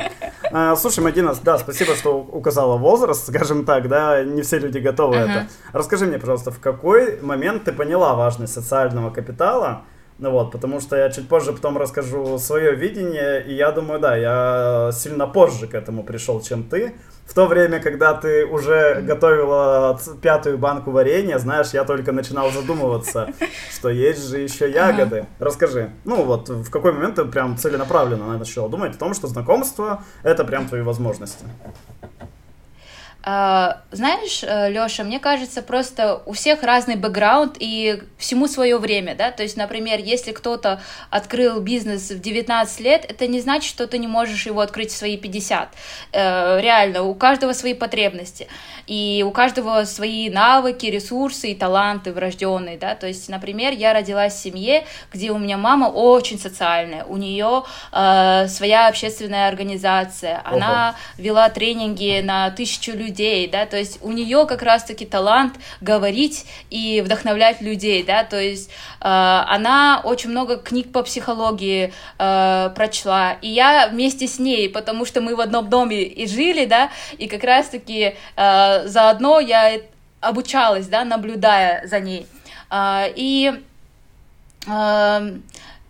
А, 0.51 0.75
слушай, 0.75 1.03
Мадина, 1.03 1.33
да, 1.43 1.57
спасибо, 1.57 1.95
что 1.95 2.19
указала 2.19 2.77
возраст, 2.77 3.27
скажем 3.27 3.65
так, 3.65 3.89
да, 3.89 4.23
не 4.23 4.43
все 4.43 4.59
люди 4.59 4.77
готовы 4.77 5.15
uh-huh. 5.15 5.23
это. 5.23 5.47
Расскажи 5.73 6.05
мне, 6.05 6.19
пожалуйста, 6.19 6.51
в 6.51 6.59
какой 6.59 7.19
момент 7.19 7.63
ты 7.63 7.73
поняла 7.73 8.13
важность 8.13 8.53
социального 8.53 9.09
капитала, 9.09 9.81
ну 10.19 10.31
вот, 10.31 10.51
потому 10.51 10.79
что 10.79 10.95
я 10.95 11.09
чуть 11.09 11.27
позже 11.27 11.53
потом 11.53 11.77
расскажу 11.77 12.39
свое 12.39 12.75
видение, 12.75 13.43
и 13.43 13.53
я 13.53 13.71
думаю, 13.71 13.99
да, 13.99 14.15
я 14.15 14.91
сильно 14.91 15.27
позже 15.27 15.67
к 15.67 15.75
этому 15.75 16.03
пришел, 16.03 16.41
чем 16.41 16.63
ты. 16.63 16.95
В 17.25 17.33
то 17.33 17.45
время, 17.45 17.79
когда 17.79 18.13
ты 18.13 18.45
уже 18.45 19.01
готовила 19.01 19.99
пятую 20.21 20.57
банку 20.57 20.91
варенья, 20.91 21.37
знаешь, 21.37 21.71
я 21.73 21.83
только 21.83 22.13
начинал 22.13 22.49
задумываться, 22.51 23.27
что 23.71 23.89
есть 23.89 24.29
же 24.29 24.39
еще 24.39 24.71
ягоды. 24.71 25.25
Расскажи, 25.39 25.91
ну 26.05 26.23
вот, 26.23 26.49
в 26.49 26.69
какой 26.71 26.93
момент 26.93 27.15
ты 27.15 27.25
прям 27.25 27.57
целенаправленно 27.57 28.37
начала 28.37 28.69
думать 28.69 28.95
о 28.95 28.97
том, 28.97 29.13
что 29.13 29.27
знакомство— 29.27 30.03
это 30.23 30.45
прям 30.45 30.67
твои 30.67 30.81
возможности? 30.81 31.45
А, 33.29 33.81
знаешь, 33.91 34.41
э, 34.41 34.69
Лёша, 34.71 35.03
мне 35.03 35.19
кажется, 35.19 35.61
просто 35.61 36.21
у 36.25 36.31
всех 36.31 36.63
разный 36.63 36.95
бэкграунд 36.95 37.57
и 37.59 38.01
всему 38.17 38.47
свое 38.47 38.77
время, 38.77 39.15
да, 39.15 39.31
то 39.31 39.43
есть, 39.43 39.57
например, 39.57 39.99
если 39.99 40.31
кто-то 40.31 40.79
открыл 41.09 41.59
бизнес 41.59 42.09
в 42.09 42.21
19 42.21 42.79
лет, 42.79 43.05
это 43.05 43.27
не 43.27 43.41
значит, 43.41 43.69
что 43.69 43.85
ты 43.85 43.97
не 43.97 44.07
можешь 44.07 44.45
его 44.45 44.61
открыть 44.61 44.91
в 44.91 44.95
свои 44.95 45.17
50. 45.17 45.67
Э, 46.13 46.61
реально, 46.61 47.03
у 47.03 47.15
каждого 47.15 47.51
свои 47.51 47.73
потребности, 47.73 48.47
и 48.85 49.25
у 49.27 49.31
каждого 49.31 49.83
свои 49.83 50.29
навыки, 50.29 50.85
ресурсы 50.85 51.51
и 51.51 51.55
таланты 51.55 52.13
врожденные, 52.13 52.77
да, 52.77 52.95
то 52.95 53.07
есть, 53.07 53.27
например, 53.27 53.73
я 53.73 53.91
родилась 53.91 54.35
в 54.35 54.41
семье, 54.41 54.85
где 55.11 55.31
у 55.31 55.37
меня 55.37 55.57
мама 55.57 55.87
очень 55.87 56.39
социальная, 56.39 57.03
у 57.03 57.17
нее 57.17 57.65
э, 57.91 58.47
своя 58.47 58.87
общественная 58.87 59.49
организация, 59.49 60.41
она 60.45 60.95
Ого. 61.17 61.23
вела 61.25 61.49
тренинги 61.49 62.21
на 62.23 62.51
тысячу 62.51 62.93
людей, 62.93 63.16
людей, 63.17 63.47
да, 63.47 63.65
то 63.65 63.77
есть 63.77 63.99
у 64.01 64.11
нее 64.11 64.45
как 64.45 64.61
раз-таки 64.61 65.05
талант 65.05 65.55
говорить 65.81 66.45
и 66.69 67.01
вдохновлять 67.03 67.61
людей, 67.61 68.03
да, 68.03 68.23
то 68.23 68.39
есть 68.39 68.69
э, 68.69 68.73
она 69.01 70.01
очень 70.03 70.29
много 70.29 70.57
книг 70.57 70.91
по 70.91 71.01
психологии 71.03 71.93
э, 72.19 72.69
прочла, 72.75 73.33
и 73.41 73.49
я 73.49 73.87
вместе 73.91 74.27
с 74.27 74.39
ней, 74.39 74.69
потому 74.69 75.05
что 75.05 75.21
мы 75.21 75.35
в 75.35 75.41
одном 75.41 75.69
доме 75.69 76.03
и 76.03 76.27
жили, 76.27 76.65
да, 76.65 76.89
и 77.17 77.27
как 77.27 77.43
раз-таки 77.43 78.15
э, 78.35 78.87
заодно 78.87 79.39
я 79.39 79.79
обучалась, 80.21 80.87
да, 80.87 81.03
наблюдая 81.03 81.87
за 81.87 81.99
ней, 81.99 82.27
э, 82.69 83.13
и 83.15 83.51
э, 84.67 85.37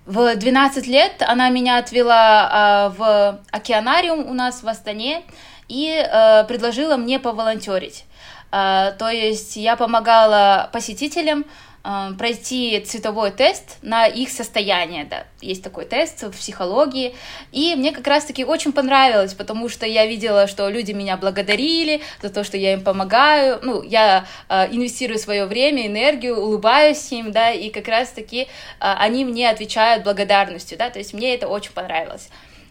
в 0.06 0.36
12 0.36 0.88
лет 0.88 1.22
она 1.28 1.50
меня 1.50 1.78
отвела 1.78 2.92
э, 2.94 2.98
в 2.98 3.40
океанариум 3.52 4.30
у 4.30 4.34
нас 4.34 4.64
в 4.64 4.68
Астане, 4.68 5.24
и 5.68 5.90
э, 5.90 6.44
предложила 6.46 6.98
мне 6.98 7.20
поволонтерить. 7.20 8.06
Э, 8.52 8.94
то 8.98 9.10
есть 9.10 9.56
я 9.58 9.76
помогала 9.76 10.70
посетителям 10.72 11.46
э, 11.84 12.10
пройти 12.18 12.80
цветовой 12.82 13.32
тест 13.32 13.78
на 13.82 14.06
их 14.06 14.30
состояние, 14.30 15.06
да, 15.06 15.26
есть 15.42 15.64
такой 15.64 15.86
тест 15.86 16.24
в 16.24 16.32
психологии, 16.32 17.14
и 17.52 17.76
мне 17.76 17.92
как 17.92 18.08
раз-таки 18.08 18.46
очень 18.46 18.72
понравилось, 18.72 19.34
потому 19.34 19.68
что 19.70 19.86
я 19.86 20.06
видела, 20.06 20.48
что 20.48 20.70
люди 20.70 20.94
меня 20.94 21.18
благодарили 21.18 22.02
за 22.22 22.30
то, 22.30 22.44
что 22.44 22.58
я 22.58 22.74
им 22.74 22.84
помогаю, 22.84 23.60
ну, 23.62 23.82
я 23.82 24.26
э, 24.50 24.68
инвестирую 24.72 25.20
свое 25.20 25.46
время, 25.46 25.88
энергию, 25.88 26.40
улыбаюсь 26.40 27.12
им, 27.12 27.32
да, 27.32 27.52
и 27.52 27.70
как 27.70 27.88
раз-таки 27.88 28.44
э, 28.44 28.48
они 28.80 29.26
мне 29.26 29.50
отвечают 29.50 30.04
благодарностью, 30.04 30.78
да, 30.78 30.90
то 30.90 31.00
есть 31.00 31.14
мне 31.14 31.36
это 31.36 31.48
очень 31.48 31.72
понравилось. 31.72 32.30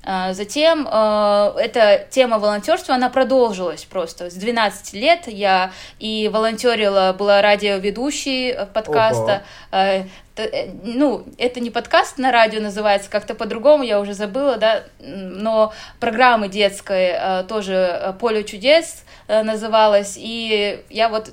А, 0.08 0.32
затем 0.34 0.88
э, 0.88 1.52
эта 1.58 2.06
тема 2.10 2.38
волонтерства, 2.38 2.94
она 2.94 3.10
продолжилась 3.10 3.84
просто. 3.84 4.30
С 4.30 4.34
12 4.34 4.92
лет 4.94 5.26
я 5.26 5.72
и 5.98 6.30
волонтерила, 6.32 7.14
была 7.18 7.42
радиоведущей 7.42 8.52
э, 8.52 8.66
подкаста. 8.66 9.42
Ого. 9.72 9.82
Э, 9.82 10.04
ну, 10.84 11.24
это 11.38 11.58
не 11.58 11.70
подкаст 11.70 12.18
на 12.18 12.30
радио 12.30 12.60
называется, 12.60 13.10
как-то 13.10 13.34
по-другому, 13.34 13.82
я 13.82 13.98
уже 13.98 14.14
забыла, 14.14 14.58
да, 14.58 14.84
но 15.00 15.72
программы 15.98 16.48
детской 16.48 17.44
тоже 17.48 18.14
«Поле 18.20 18.44
чудес» 18.44 19.02
называлась, 19.28 20.16
и 20.18 20.84
я 20.90 21.08
вот 21.08 21.32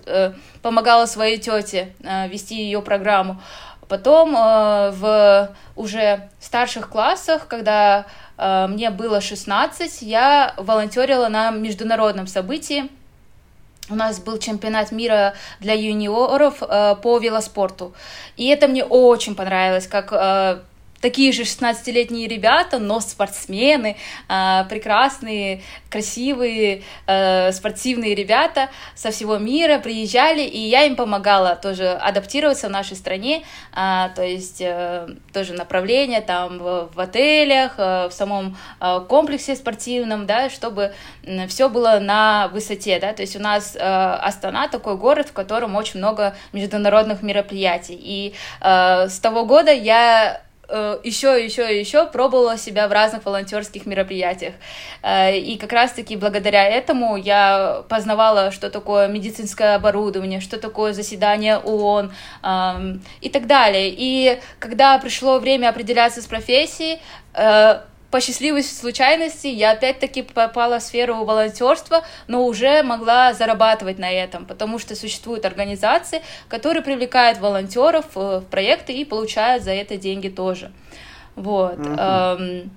помогала 0.62 1.06
своей 1.06 1.38
тете 1.38 1.94
вести 2.30 2.56
ее 2.56 2.82
программу. 2.82 3.42
Потом 3.89 4.32
в 4.32 5.53
уже 5.75 6.30
старших 6.39 6.89
классах, 6.89 7.48
когда 7.50 8.06
Э, 8.06 8.23
мне 8.38 8.90
было 8.90 9.22
16, 9.22 10.02
я 10.02 10.54
волонтерила 10.58 11.28
на 11.28 11.52
международном 11.52 12.28
событии. 12.28 12.90
У 13.90 13.96
нас 13.96 14.20
был 14.20 14.38
чемпионат 14.38 14.92
мира 14.92 15.34
для 15.60 15.74
юниоров 15.74 16.63
э, 16.63 16.96
по 17.02 17.18
велоспорту. 17.20 17.94
И 18.38 18.48
это 18.48 18.68
мне 18.68 18.86
очень 18.86 19.36
понравилось, 19.36 19.88
как 19.88 20.13
э, 20.13 20.60
такие 21.04 21.34
же 21.34 21.42
16-летние 21.42 22.30
ребята, 22.30 22.80
но 22.80 23.02
спортсмены, 23.02 23.98
э, 24.30 24.64
прекрасные, 24.70 25.62
красивые, 25.90 26.84
э, 27.08 27.52
спортивные 27.52 28.16
ребята 28.16 28.70
со 28.96 29.12
всего 29.12 29.38
мира 29.38 29.80
приезжали, 29.80 30.44
и 30.44 30.60
я 30.60 30.86
им 30.86 30.96
помогала 30.96 31.58
тоже 31.58 31.90
адаптироваться 31.90 32.70
в 32.70 32.72
нашей 32.72 32.96
стране, 32.96 33.44
э, 33.76 34.10
то 34.16 34.24
есть 34.24 34.62
э, 34.62 35.10
тоже 35.34 35.54
направление 35.54 36.22
там 36.22 36.60
в, 36.60 36.90
отелях, 36.96 37.74
э, 37.78 38.08
в 38.08 38.14
самом 38.14 38.56
э, 38.80 39.02
комплексе 39.10 39.58
спортивном, 39.58 40.26
да, 40.26 40.50
чтобы 40.50 40.94
все 41.50 41.68
было 41.68 42.00
на 42.00 42.48
высоте, 42.48 42.98
да, 43.00 43.12
то 43.12 43.24
есть 43.24 43.36
у 43.36 43.40
нас 43.40 43.76
Астана 43.76 44.70
такой 44.70 44.96
город, 44.96 45.28
в 45.28 45.34
котором 45.34 45.76
очень 45.76 46.00
много 46.00 46.34
международных 46.54 47.22
мероприятий, 47.24 48.00
и 48.00 48.34
с 48.62 49.20
того 49.20 49.46
года 49.46 49.72
я 49.74 50.42
еще, 50.70 51.43
еще, 51.43 51.79
еще 51.79 52.05
пробовала 52.05 52.58
себя 52.58 52.88
в 52.88 52.91
разных 52.91 53.25
волонтерских 53.25 53.86
мероприятиях. 53.86 54.53
Э, 55.01 55.38
и 55.38 55.58
как 55.58 55.74
раз-таки 55.74 56.15
благодаря 56.15 56.65
этому 56.67 57.17
я 57.17 57.84
познавала, 57.89 58.51
что 58.51 58.70
такое 58.70 59.08
медицинское 59.08 59.75
оборудование, 59.75 60.39
что 60.39 60.58
такое 60.58 60.93
заседание 60.93 61.58
ООН 61.58 62.12
и 63.22 63.29
так 63.29 63.48
далее. 63.48 63.93
И 63.96 64.39
когда 64.60 64.98
пришло 64.98 65.39
время 65.39 65.70
определяться 65.70 66.22
с 66.22 66.25
профессией, 66.25 67.00
э, 67.34 67.79
по 68.13 68.22
счастливой 68.22 68.62
случайности 68.62 69.48
я 69.48 69.72
опять-таки 69.72 70.22
попала 70.22 70.77
в 70.77 70.84
сферу 70.84 71.25
волонтерства, 71.25 72.03
но 72.27 72.46
уже 72.46 72.84
могла 72.84 73.34
зарабатывать 73.34 73.98
на 73.98 74.12
этом, 74.12 74.46
потому 74.46 74.77
что 74.77 74.96
существуют 74.96 75.46
организации, 75.46 76.22
которые 76.48 76.84
привлекают 76.84 77.39
волонтеров 77.39 78.05
э, 78.13 78.41
в 78.41 78.46
проекты 78.51 78.93
и 78.93 79.03
получают 79.03 79.63
за 79.63 79.72
это 79.72 79.98
деньги 79.98 80.29
тоже. 80.29 80.72
Вот. 81.36 81.79
Угу. 81.79 82.70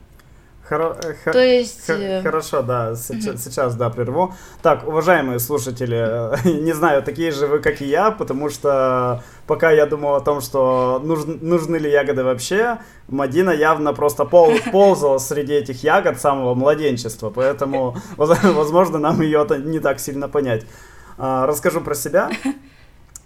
Хоро- 0.69 0.97
э, 1.01 1.33
То 1.33 1.39
есть... 1.45 1.87
Х- 1.87 2.23
хорошо, 2.23 2.63
да, 2.63 2.95
сейчас, 2.97 3.45
сейчас, 3.45 3.77
да, 3.77 3.89
прерву. 3.91 4.35
Так, 4.63 4.87
уважаемые 4.87 5.39
слушатели, 5.39 6.31
не 6.63 6.73
знаю, 6.73 7.03
такие 7.03 7.31
же 7.31 7.47
вы, 7.47 7.61
как 7.61 7.81
и 7.81 7.87
я, 7.87 8.11
потому 8.11 8.51
что 8.51 9.23
пока 9.47 9.71
я 9.71 9.87
думал 9.87 10.17
о 10.17 10.21
том, 10.21 10.41
что 10.41 11.01
нужны, 11.05 11.39
нужны 11.41 11.77
ли 11.77 11.91
ягоды 11.91 12.25
вообще, 12.25 12.79
Мадина 13.09 13.51
явно 13.51 13.93
просто 13.95 14.25
пол, 14.25 14.53
ползала 14.73 15.19
среди 15.19 15.53
этих 15.55 15.85
ягод 15.85 16.21
самого 16.21 16.55
младенчества, 16.55 17.31
поэтому, 17.31 17.97
возможно, 18.17 18.99
нам 18.99 19.21
ее 19.21 19.47
не 19.65 19.79
так 19.79 20.01
сильно 20.01 20.29
понять. 20.29 20.67
А, 21.19 21.47
расскажу 21.47 21.81
про 21.81 21.95
себя. 21.95 22.31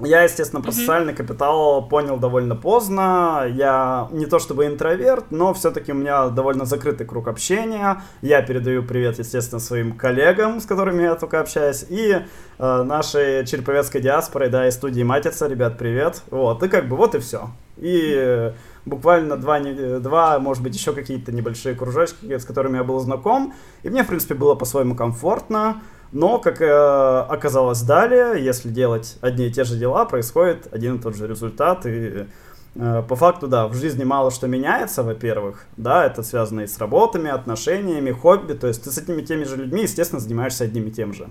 Я, 0.02 0.22
естественно, 0.22 0.62
про 0.62 0.72
социальный 0.72 1.14
капитал 1.14 1.86
понял 1.86 2.16
довольно 2.16 2.56
поздно. 2.56 3.44
Я 3.50 4.08
не 4.12 4.24
то 4.24 4.38
чтобы 4.38 4.66
интроверт, 4.66 5.26
но 5.30 5.52
все-таки 5.52 5.92
у 5.92 5.94
меня 5.94 6.28
довольно 6.28 6.64
закрытый 6.64 7.06
круг 7.06 7.28
общения. 7.28 8.02
Я 8.22 8.40
передаю 8.40 8.82
привет, 8.82 9.18
естественно, 9.18 9.60
своим 9.60 9.92
коллегам, 9.92 10.60
с 10.60 10.66
которыми 10.66 11.02
я 11.02 11.16
только 11.16 11.40
общаюсь, 11.40 11.84
и 11.88 12.16
э, 12.58 12.82
нашей 12.82 13.44
череповецкой 13.44 14.00
диаспорой, 14.00 14.48
да, 14.48 14.66
и 14.66 14.70
студии 14.70 15.02
Матица. 15.02 15.46
Ребят, 15.46 15.76
привет. 15.76 16.22
Вот, 16.30 16.62
и 16.62 16.68
как 16.68 16.88
бы 16.88 16.96
вот 16.96 17.14
и 17.14 17.18
все. 17.18 17.50
И 17.76 18.52
буквально 18.86 19.36
два, 19.36 19.60
два, 20.00 20.38
может 20.38 20.62
быть, 20.62 20.74
еще 20.74 20.94
какие-то 20.94 21.30
небольшие 21.32 21.74
кружочки, 21.74 22.38
с 22.38 22.44
которыми 22.44 22.78
я 22.78 22.84
был 22.84 22.98
знаком. 23.00 23.54
И 23.82 23.90
мне, 23.90 24.02
в 24.04 24.06
принципе, 24.06 24.34
было 24.34 24.54
по-своему 24.54 24.94
комфортно. 24.94 25.82
Но, 26.12 26.38
как 26.38 26.60
э, 26.60 26.66
оказалось 26.66 27.82
далее, 27.82 28.44
если 28.44 28.68
делать 28.68 29.16
одни 29.20 29.46
и 29.46 29.52
те 29.52 29.64
же 29.64 29.76
дела, 29.76 30.04
происходит 30.04 30.66
один 30.72 30.96
и 30.96 30.98
тот 31.00 31.14
же 31.14 31.28
результат. 31.28 31.86
И 31.86 32.26
э, 32.74 33.02
по 33.08 33.14
факту, 33.14 33.46
да, 33.46 33.68
в 33.68 33.74
жизни 33.74 34.02
мало 34.02 34.32
что 34.32 34.48
меняется, 34.48 35.04
во-первых. 35.04 35.64
Да, 35.76 36.04
это 36.04 36.22
связано 36.24 36.62
и 36.62 36.66
с 36.66 36.78
работами, 36.78 37.30
отношениями, 37.30 38.10
хобби. 38.10 38.54
То 38.54 38.66
есть 38.66 38.82
ты 38.82 38.90
с 38.90 38.98
этими 38.98 39.22
теми 39.22 39.44
же 39.44 39.56
людьми, 39.56 39.82
естественно, 39.82 40.20
занимаешься 40.20 40.64
одним 40.64 40.88
и 40.88 40.90
тем 40.90 41.12
же. 41.12 41.28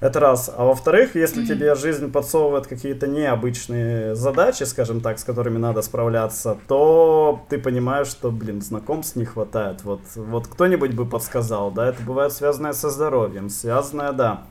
Это 0.00 0.18
раз. 0.18 0.50
А 0.54 0.64
во-вторых, 0.64 1.14
если 1.14 1.42
mm-hmm. 1.42 1.46
тебе 1.46 1.74
жизнь 1.74 2.10
подсовывает 2.10 2.66
какие-то 2.66 3.06
необычные 3.06 4.14
задачи, 4.14 4.62
скажем 4.62 5.02
так, 5.02 5.18
с 5.18 5.24
которыми 5.24 5.58
надо 5.58 5.82
справляться, 5.82 6.56
то 6.68 7.44
ты 7.50 7.58
понимаешь, 7.58 8.06
что, 8.06 8.30
блин, 8.30 8.62
знакомств 8.62 9.16
не 9.16 9.26
хватает. 9.26 9.84
Вот, 9.84 10.00
вот 10.16 10.46
кто-нибудь 10.46 10.94
бы 10.94 11.04
подсказал, 11.04 11.70
да, 11.70 11.88
это 11.88 12.02
бывает 12.02 12.32
связанное 12.32 12.72
со 12.72 12.88
здоровьем, 12.88 13.50
связанное, 13.50 14.12
да, 14.12 14.44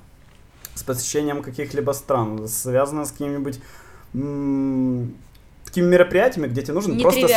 с 0.76 0.84
посещением 0.84 1.42
каких-либо 1.42 1.94
стран, 1.94 2.48
связано 2.48 3.06
с 3.06 3.12
каким-нибудь 3.12 3.60
такими 5.70 5.86
мероприятиями, 5.86 6.48
где 6.48 6.64
тебе 6.64 6.74
нужен 6.74 7.00
просто, 7.00 7.28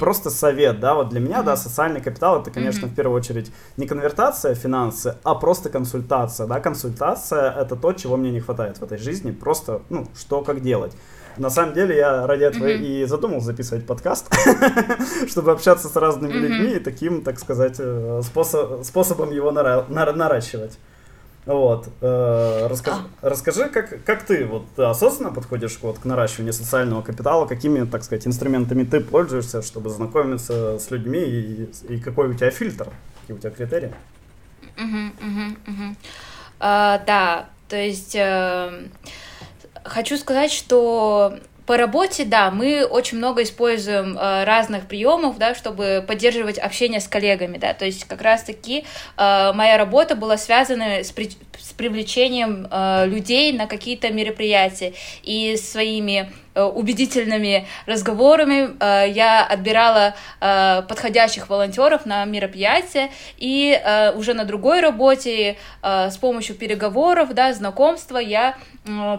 просто 0.00 0.30
совет, 0.30 0.80
да, 0.80 0.94
вот 0.94 1.08
для 1.08 1.20
меня, 1.20 1.38
mm-hmm. 1.38 1.44
да, 1.44 1.56
социальный 1.56 2.00
капитал 2.00 2.40
это, 2.40 2.50
конечно, 2.50 2.86
mm-hmm. 2.86 2.90
в 2.90 2.94
первую 2.94 3.16
очередь 3.16 3.52
не 3.76 3.86
конвертация 3.86 4.54
финансы, 4.54 5.16
а 5.22 5.34
просто 5.36 5.70
консультация, 5.70 6.46
да, 6.46 6.60
консультация 6.60 7.50
это 7.52 7.76
то, 7.76 7.92
чего 7.92 8.16
мне 8.16 8.32
не 8.32 8.40
хватает 8.40 8.78
в 8.78 8.82
этой 8.82 8.98
жизни, 8.98 9.30
просто, 9.30 9.82
ну, 9.88 10.08
что, 10.16 10.42
как 10.42 10.62
делать. 10.62 10.92
На 11.36 11.50
самом 11.50 11.74
деле 11.74 11.96
я 11.96 12.26
ради 12.26 12.44
этого 12.44 12.66
mm-hmm. 12.66 13.02
и 13.02 13.04
задумал 13.04 13.40
записывать 13.40 13.86
подкаст, 13.86 14.34
чтобы 15.28 15.52
общаться 15.52 15.88
с 15.88 15.94
разными 15.94 16.32
mm-hmm. 16.32 16.40
людьми 16.40 16.72
и 16.72 16.78
таким, 16.80 17.22
так 17.22 17.38
сказать, 17.38 17.76
э, 17.78 18.20
способ, 18.24 18.84
способом 18.84 19.30
его 19.30 19.52
нара- 19.52 19.86
наращивать. 19.88 20.78
Вот. 21.46 21.88
Э, 22.00 22.66
расскажи, 22.68 23.02
а. 23.22 23.28
расскажи 23.30 23.68
как, 23.68 24.04
как 24.04 24.24
ты 24.24 24.44
вот 24.44 24.78
осознанно 24.78 25.32
подходишь 25.32 25.78
вот, 25.80 26.00
к 26.00 26.04
наращиванию 26.04 26.52
социального 26.52 27.02
капитала, 27.02 27.46
какими, 27.46 27.84
так 27.86 28.02
сказать, 28.02 28.26
инструментами 28.26 28.82
ты 28.82 29.00
пользуешься, 29.00 29.62
чтобы 29.62 29.90
знакомиться 29.90 30.78
с 30.80 30.90
людьми, 30.90 31.20
и, 31.20 31.70
и 31.88 32.00
какой 32.00 32.30
у 32.30 32.34
тебя 32.34 32.50
фильтр, 32.50 32.90
какие 33.20 33.36
у 33.36 33.38
тебя 33.38 33.50
критерии? 33.50 33.94
Угу, 34.76 35.26
угу, 35.26 35.56
угу. 35.68 35.96
А, 36.58 36.98
да, 37.06 37.48
то 37.68 37.76
есть 37.76 38.16
э, 38.16 38.88
хочу 39.84 40.16
сказать, 40.16 40.50
что 40.50 41.38
по 41.66 41.76
работе, 41.76 42.24
да, 42.24 42.50
мы 42.50 42.84
очень 42.84 43.18
много 43.18 43.42
используем 43.42 44.16
э, 44.16 44.44
разных 44.44 44.86
приемов, 44.86 45.36
да, 45.36 45.54
чтобы 45.54 46.04
поддерживать 46.06 46.58
общение 46.58 47.00
с 47.00 47.08
коллегами, 47.08 47.58
да, 47.58 47.74
то 47.74 47.84
есть 47.84 48.04
как 48.04 48.22
раз-таки 48.22 48.84
э, 49.16 49.52
моя 49.52 49.76
работа 49.76 50.14
была 50.14 50.36
связана 50.36 51.02
с, 51.02 51.10
при, 51.10 51.30
с 51.58 51.72
привлечением 51.72 52.68
э, 52.70 53.06
людей 53.06 53.52
на 53.52 53.66
какие-то 53.66 54.12
мероприятия 54.12 54.94
и 55.24 55.56
своими 55.56 56.30
убедительными 56.62 57.66
разговорами. 57.86 58.70
Э, 58.80 59.08
я 59.08 59.44
отбирала 59.44 60.14
э, 60.40 60.82
подходящих 60.88 61.48
волонтеров 61.48 62.06
на 62.06 62.24
мероприятие 62.24 63.10
и 63.36 63.80
уже 64.16 64.34
на 64.34 64.44
другой 64.44 64.80
работе 64.80 65.56
с 65.82 66.16
помощью 66.16 66.56
переговоров, 66.56 67.34
да, 67.34 67.52
знакомства 67.52 68.18
я 68.18 68.56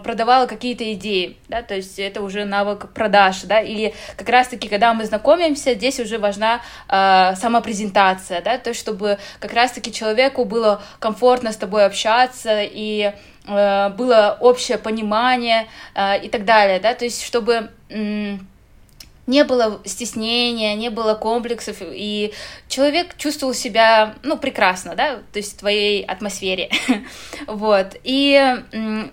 продавала 0.04 0.48
какие-то 0.48 0.92
идеи, 0.94 1.38
да, 1.50 1.62
то 1.62 1.76
есть 1.76 2.00
это 2.00 2.22
уже 2.22 2.46
навык 2.46 2.90
продаж, 2.94 3.42
да, 3.44 3.60
или 3.60 3.94
как 4.16 4.30
раз-таки, 4.30 4.68
когда 4.68 4.94
мы 4.94 5.06
знакомимся, 5.06 5.74
здесь 5.74 6.00
уже 6.00 6.18
важна 6.18 6.62
э, 6.88 7.36
самопрезентация, 7.36 8.42
да, 8.42 8.58
то 8.58 8.70
есть 8.70 8.80
чтобы 8.80 9.18
как 9.40 9.54
раз-таки 9.54 9.92
человеку 9.92 10.46
было 10.46 10.82
комфортно 11.00 11.52
с 11.52 11.58
тобой 11.58 11.86
общаться 11.86 12.62
и 12.62 13.12
Э, 13.12 13.14
было 13.48 14.38
общее 14.42 14.78
понимание 14.78 15.68
э, 15.96 16.26
и 16.26 16.30
так 16.30 16.46
далее, 16.46 16.80
да, 16.80 16.94
то 16.94 17.06
есть 17.06 17.24
чтобы 17.24 17.70
не 17.90 19.44
было 19.44 19.82
стеснения, 19.84 20.74
не 20.76 20.90
было 20.90 21.14
комплексов, 21.14 21.78
и 21.82 22.34
человек 22.70 23.18
чувствовал 23.18 23.54
себя, 23.54 24.16
ну, 24.24 24.38
прекрасно, 24.38 24.96
да, 24.96 25.18
то 25.34 25.40
есть 25.40 25.56
в 25.56 25.60
твоей 25.60 26.04
атмосфере, 26.04 26.70
вот, 27.48 27.98
и 28.04 28.58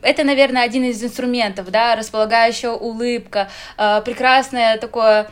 это, 0.03 0.25
наверное, 0.25 0.63
один 0.63 0.85
из 0.85 1.03
инструментов, 1.03 1.71
да, 1.73 1.97
располагающая 1.97 2.71
улыбка, 2.71 3.51
э, 3.77 4.03
прекрасное 4.05 4.79
такое 4.79 5.31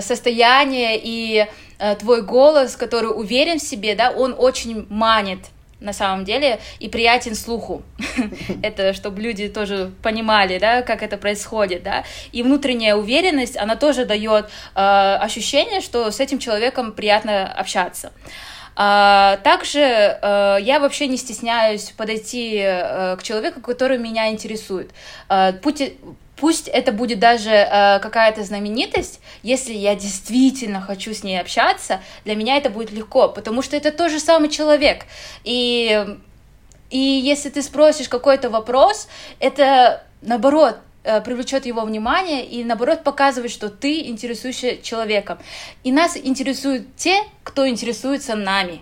состояние 0.00 0.98
и 1.02 1.46
твой 1.98 2.22
голос, 2.22 2.76
который 2.76 3.08
уверен 3.08 3.58
в 3.58 3.62
себе, 3.62 3.94
да, 3.94 4.10
он 4.10 4.34
очень 4.36 4.86
манит, 4.88 5.40
на 5.82 5.92
самом 5.92 6.24
деле 6.24 6.60
и 6.78 6.88
приятен 6.88 7.34
слуху. 7.34 7.82
это 8.62 8.92
чтобы 8.94 9.20
люди 9.20 9.48
тоже 9.48 9.92
понимали, 10.02 10.58
да, 10.58 10.82
как 10.82 11.02
это 11.02 11.16
происходит, 11.16 11.82
да. 11.82 12.04
И 12.32 12.42
внутренняя 12.42 12.94
уверенность, 12.94 13.56
она 13.56 13.76
тоже 13.76 14.04
дает 14.04 14.46
э, 14.74 14.80
ощущение, 15.20 15.80
что 15.80 16.10
с 16.10 16.20
этим 16.20 16.38
человеком 16.38 16.92
приятно 16.92 17.52
общаться. 17.52 18.12
А, 18.74 19.36
также 19.44 19.80
э, 19.80 20.56
я 20.62 20.80
вообще 20.80 21.06
не 21.06 21.18
стесняюсь 21.18 21.90
подойти 21.90 22.58
э, 22.58 23.16
к 23.16 23.22
человеку, 23.22 23.60
который 23.60 23.98
меня 23.98 24.30
интересует. 24.30 24.90
Э, 25.28 25.52
путь, 25.52 25.92
Пусть 26.42 26.66
это 26.66 26.90
будет 26.90 27.20
даже 27.20 27.50
э, 27.50 28.00
какая-то 28.00 28.42
знаменитость, 28.42 29.20
если 29.44 29.74
я 29.74 29.94
действительно 29.94 30.80
хочу 30.80 31.14
с 31.14 31.22
ней 31.22 31.40
общаться, 31.40 32.00
для 32.24 32.34
меня 32.34 32.56
это 32.56 32.68
будет 32.68 32.90
легко, 32.90 33.28
потому 33.28 33.62
что 33.62 33.76
это 33.76 33.92
тот 33.92 34.10
же 34.10 34.18
самый 34.18 34.48
человек. 34.48 35.04
И, 35.44 36.04
и 36.90 36.98
если 36.98 37.48
ты 37.48 37.62
спросишь 37.62 38.08
какой-то 38.08 38.50
вопрос, 38.50 39.06
это 39.38 40.02
наоборот 40.20 40.78
э, 41.04 41.20
привлечет 41.20 41.64
его 41.64 41.82
внимание 41.82 42.44
и 42.44 42.64
наоборот 42.64 43.04
показывает, 43.04 43.52
что 43.52 43.68
ты 43.68 44.08
интересуешься 44.08 44.78
человеком. 44.82 45.38
И 45.84 45.92
нас 45.92 46.16
интересуют 46.16 46.96
те, 46.96 47.22
кто 47.44 47.68
интересуется 47.68 48.34
нами. 48.34 48.80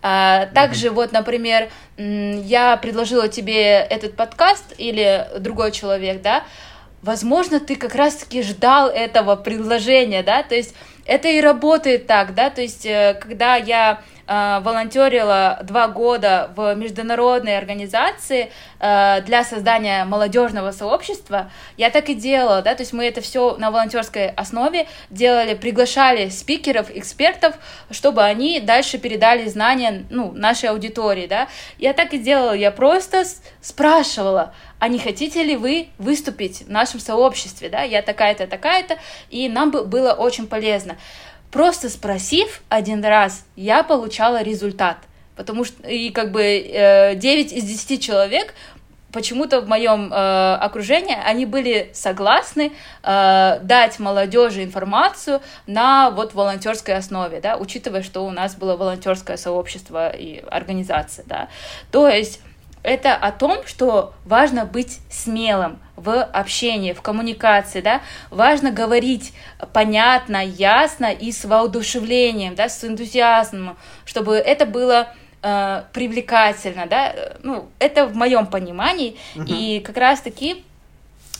А, 0.00 0.46
также 0.46 0.88
вот, 0.88 1.12
например, 1.12 1.68
я 1.98 2.78
предложила 2.78 3.28
тебе 3.28 3.80
этот 3.80 4.16
подкаст 4.16 4.64
или 4.78 5.28
другой 5.40 5.72
человек, 5.72 6.22
да, 6.22 6.44
возможно, 7.06 7.60
ты 7.60 7.76
как 7.76 7.94
раз-таки 7.94 8.42
ждал 8.42 8.88
этого 8.88 9.36
предложения, 9.36 10.22
да, 10.22 10.42
то 10.42 10.54
есть 10.54 10.74
это 11.06 11.28
и 11.28 11.40
работает 11.40 12.06
так, 12.06 12.34
да, 12.34 12.50
то 12.50 12.60
есть 12.60 12.84
э, 12.84 13.18
когда 13.20 13.56
я 13.56 14.02
волонтерила 14.26 15.60
два 15.62 15.88
года 15.88 16.50
в 16.56 16.74
международной 16.74 17.56
организации 17.56 18.50
э, 18.80 19.20
для 19.22 19.44
создания 19.44 20.04
молодежного 20.04 20.72
сообщества, 20.72 21.50
я 21.76 21.90
так 21.90 22.08
и 22.08 22.14
делала, 22.14 22.62
да, 22.62 22.74
то 22.74 22.82
есть 22.82 22.92
мы 22.92 23.04
это 23.04 23.20
все 23.20 23.56
на 23.56 23.70
волонтерской 23.70 24.28
основе 24.30 24.88
делали, 25.10 25.54
приглашали 25.54 26.28
спикеров, 26.28 26.90
экспертов, 26.90 27.54
чтобы 27.90 28.22
они 28.22 28.60
дальше 28.60 28.98
передали 28.98 29.48
знания, 29.48 30.04
ну, 30.10 30.32
нашей 30.32 30.70
аудитории, 30.70 31.26
да, 31.26 31.48
я 31.78 31.92
так 31.92 32.12
и 32.12 32.18
делала, 32.18 32.52
я 32.52 32.70
просто 32.70 33.24
спрашивала, 33.60 34.52
а 34.78 34.88
не 34.88 34.98
хотите 34.98 35.42
ли 35.42 35.56
вы 35.56 35.88
выступить 35.98 36.62
в 36.62 36.70
нашем 36.70 37.00
сообществе, 37.00 37.68
да, 37.68 37.82
я 37.82 38.02
такая-то, 38.02 38.46
такая-то, 38.46 38.98
и 39.30 39.48
нам 39.48 39.70
бы 39.70 39.84
было 39.84 40.12
очень 40.12 40.46
полезно. 40.46 40.96
Просто 41.56 41.88
спросив 41.88 42.60
один 42.68 43.02
раз, 43.02 43.46
я 43.56 43.82
получала 43.82 44.42
результат. 44.42 44.98
Потому 45.36 45.64
что, 45.64 45.88
и 45.88 46.10
как 46.10 46.30
бы 46.30 46.42
э, 46.42 47.14
9 47.14 47.50
из 47.50 47.64
10 47.64 48.02
человек 48.02 48.52
почему-то 49.10 49.62
в 49.62 49.66
моем 49.66 50.12
э, 50.12 50.54
окружении 50.56 51.16
они 51.24 51.46
были 51.46 51.90
согласны 51.94 52.72
э, 53.02 53.58
дать 53.62 53.98
молодежи 53.98 54.64
информацию 54.64 55.40
на 55.66 56.10
вот 56.10 56.34
волонтерской 56.34 56.94
основе, 56.94 57.40
да, 57.40 57.56
учитывая, 57.56 58.02
что 58.02 58.26
у 58.26 58.30
нас 58.30 58.54
было 58.54 58.76
волонтерское 58.76 59.38
сообщество 59.38 60.10
и 60.10 60.44
организация, 60.50 61.24
да. 61.26 61.48
То 61.90 62.06
есть 62.06 62.40
это 62.86 63.16
о 63.16 63.32
том, 63.32 63.66
что 63.66 64.14
важно 64.24 64.64
быть 64.64 65.00
смелым 65.10 65.80
в 65.96 66.22
общении, 66.22 66.92
в 66.92 67.02
коммуникации, 67.02 67.80
да, 67.80 68.00
важно 68.30 68.70
говорить 68.70 69.32
понятно, 69.72 70.44
ясно 70.44 71.06
и 71.06 71.32
с 71.32 71.44
воодушевлением, 71.44 72.54
да, 72.54 72.68
с 72.68 72.84
энтузиазмом, 72.84 73.76
чтобы 74.04 74.36
это 74.36 74.66
было 74.66 75.12
э, 75.42 75.82
привлекательно, 75.92 76.86
да, 76.86 77.12
ну, 77.42 77.68
это 77.80 78.06
в 78.06 78.14
моем 78.14 78.46
понимании, 78.46 79.16
uh-huh. 79.34 79.46
и 79.48 79.80
как 79.80 79.96
раз-таки 79.96 80.64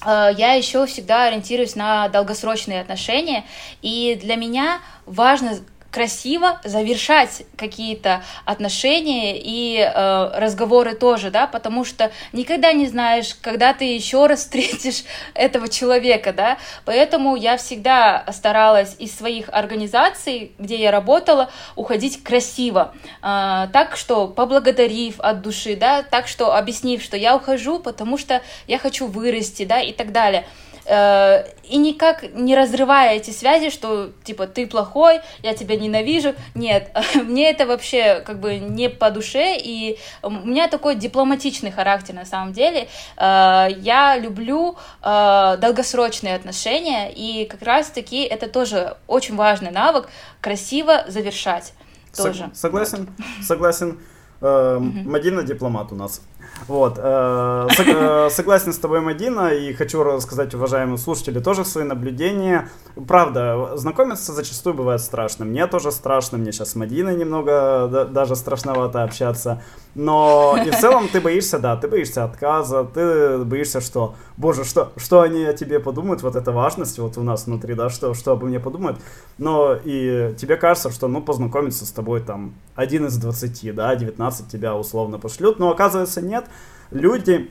э, 0.05 0.31
я 0.37 0.55
еще 0.55 0.85
всегда 0.87 1.27
ориентируюсь 1.27 1.77
на 1.77 2.09
долгосрочные 2.09 2.81
отношения, 2.81 3.45
и 3.83 4.19
для 4.21 4.35
меня 4.35 4.81
важно 5.05 5.61
красиво 5.91 6.61
завершать 6.65 7.43
какие-то 7.57 8.23
отношения 8.45 9.39
и 9.39 9.79
э, 9.79 10.31
разговоры 10.35 10.95
тоже, 10.95 11.31
да, 11.31 11.47
потому 11.47 11.85
что 11.85 12.11
никогда 12.33 12.73
не 12.73 12.87
знаешь, 12.87 13.35
когда 13.41 13.73
ты 13.73 13.85
еще 13.85 14.27
раз 14.27 14.41
встретишь 14.41 15.05
этого 15.35 15.69
человека, 15.69 16.33
да, 16.33 16.59
поэтому 16.85 17.37
я 17.37 17.57
всегда 17.57 18.25
старалась 18.33 18.97
из 18.99 19.17
своих 19.17 19.49
организаций, 19.51 20.53
где 20.59 20.77
я 20.77 20.91
работала, 20.91 21.51
уходить 21.77 22.23
красиво, 22.23 22.95
э, 23.23 23.69
так 23.73 23.97
что 23.97 24.29
поблагодарив 24.29 25.21
от 25.21 25.43
души, 25.43 25.77
да, 25.77 26.03
так 26.03 26.29
что 26.29 26.55
объяснив, 26.55 27.03
что 27.03 27.17
я 27.17 27.37
ухожу, 27.37 27.79
потому 27.79 28.19
что 28.19 28.43
я 28.67 28.79
хочу 28.79 29.07
вырасти, 29.07 29.65
да, 29.65 29.81
и 29.81 29.93
так 29.93 30.13
далее. 30.13 30.47
Э, 30.87 31.45
и 31.65 31.79
никак 31.79 32.23
не 32.35 32.55
разрывая 32.55 33.17
эти 33.17 33.31
связи, 33.31 33.71
что 33.71 34.13
типа 34.23 34.47
ты 34.47 34.67
плохой, 34.67 35.21
я 35.43 35.55
тебя 35.55 35.77
ненавижу. 35.77 36.35
Нет, 36.55 36.97
мне 37.15 37.51
это 37.51 37.67
вообще 37.67 38.21
как 38.21 38.39
бы 38.39 38.59
не 38.59 38.89
по 38.89 39.11
душе, 39.11 39.57
и 39.59 39.99
у 40.23 40.31
меня 40.31 40.69
такой 40.69 40.95
дипломатичный 40.95 41.73
характер 41.73 42.15
на 42.15 42.25
самом 42.25 42.53
деле. 42.53 42.89
Э, 43.17 43.67
я 43.77 44.17
люблю 44.17 44.77
э, 45.03 45.57
долгосрочные 45.61 46.37
отношения, 46.37 47.11
и 47.13 47.47
как 47.47 47.63
раз-таки 47.63 48.23
это 48.23 48.49
тоже 48.49 48.97
очень 49.09 49.37
важный 49.37 49.73
навык 49.73 50.09
красиво 50.41 51.05
завершать. 51.09 51.73
Тоже. 52.17 52.51
Согласен, 52.55 53.09
согласен. 53.43 53.99
Мадина 54.41 55.43
дипломат 55.43 55.93
у 55.93 55.97
нас. 55.97 56.23
Вот. 56.69 56.99
Э, 56.99 57.69
э, 57.79 58.29
согласен 58.31 58.73
с 58.73 58.79
тобой, 58.79 59.01
Мадина, 59.01 59.49
и 59.49 59.73
хочу 59.73 60.03
рассказать 60.03 60.55
уважаемым 60.55 60.99
слушателям 60.99 61.43
тоже 61.43 61.65
свои 61.65 61.85
наблюдения. 61.85 62.69
Правда, 63.07 63.77
знакомиться 63.77 64.33
зачастую 64.33 64.75
бывает 64.75 65.01
страшно. 65.01 65.45
Мне 65.45 65.67
тоже 65.67 65.93
страшно, 65.93 66.39
мне 66.39 66.53
сейчас 66.53 66.71
с 66.71 66.75
Мадиной 66.75 67.15
немного 67.15 68.09
даже 68.11 68.37
страшновато 68.37 69.03
общаться. 69.03 69.63
Но 69.95 70.59
и 70.63 70.71
в 70.71 70.79
целом 70.79 71.09
ты 71.09 71.23
боишься, 71.23 71.59
да, 71.59 71.75
ты 71.77 71.89
боишься 71.89 72.25
отказа, 72.25 72.85
ты 72.85 73.39
боишься, 73.39 73.81
что, 73.81 74.15
боже, 74.37 74.65
что, 74.65 74.93
что 74.97 75.23
они 75.23 75.43
о 75.45 75.55
тебе 75.55 75.81
подумают, 75.81 76.23
вот 76.23 76.37
эта 76.37 76.53
важность 76.53 76.99
вот 76.99 77.17
у 77.17 77.23
нас 77.23 77.47
внутри, 77.47 77.75
да, 77.75 77.89
что, 77.89 78.13
что 78.13 78.33
обо 78.33 78.47
мне 78.47 78.61
подумают. 78.61 78.99
Но 79.39 79.75
и 79.75 80.35
тебе 80.37 80.57
кажется, 80.57 80.91
что, 80.91 81.09
ну, 81.09 81.23
познакомиться 81.23 81.87
с 81.87 81.93
тобой 81.93 82.21
там 82.21 82.55
один 82.75 83.07
из 83.07 83.17
двадцати, 83.17 83.73
да, 83.73 83.97
19 83.97 84.49
тебя 84.49 84.75
условно 84.75 85.19
пошлют, 85.19 85.59
но 85.59 85.71
оказывается 85.71 86.21
нет, 86.21 86.45
люди 86.91 87.51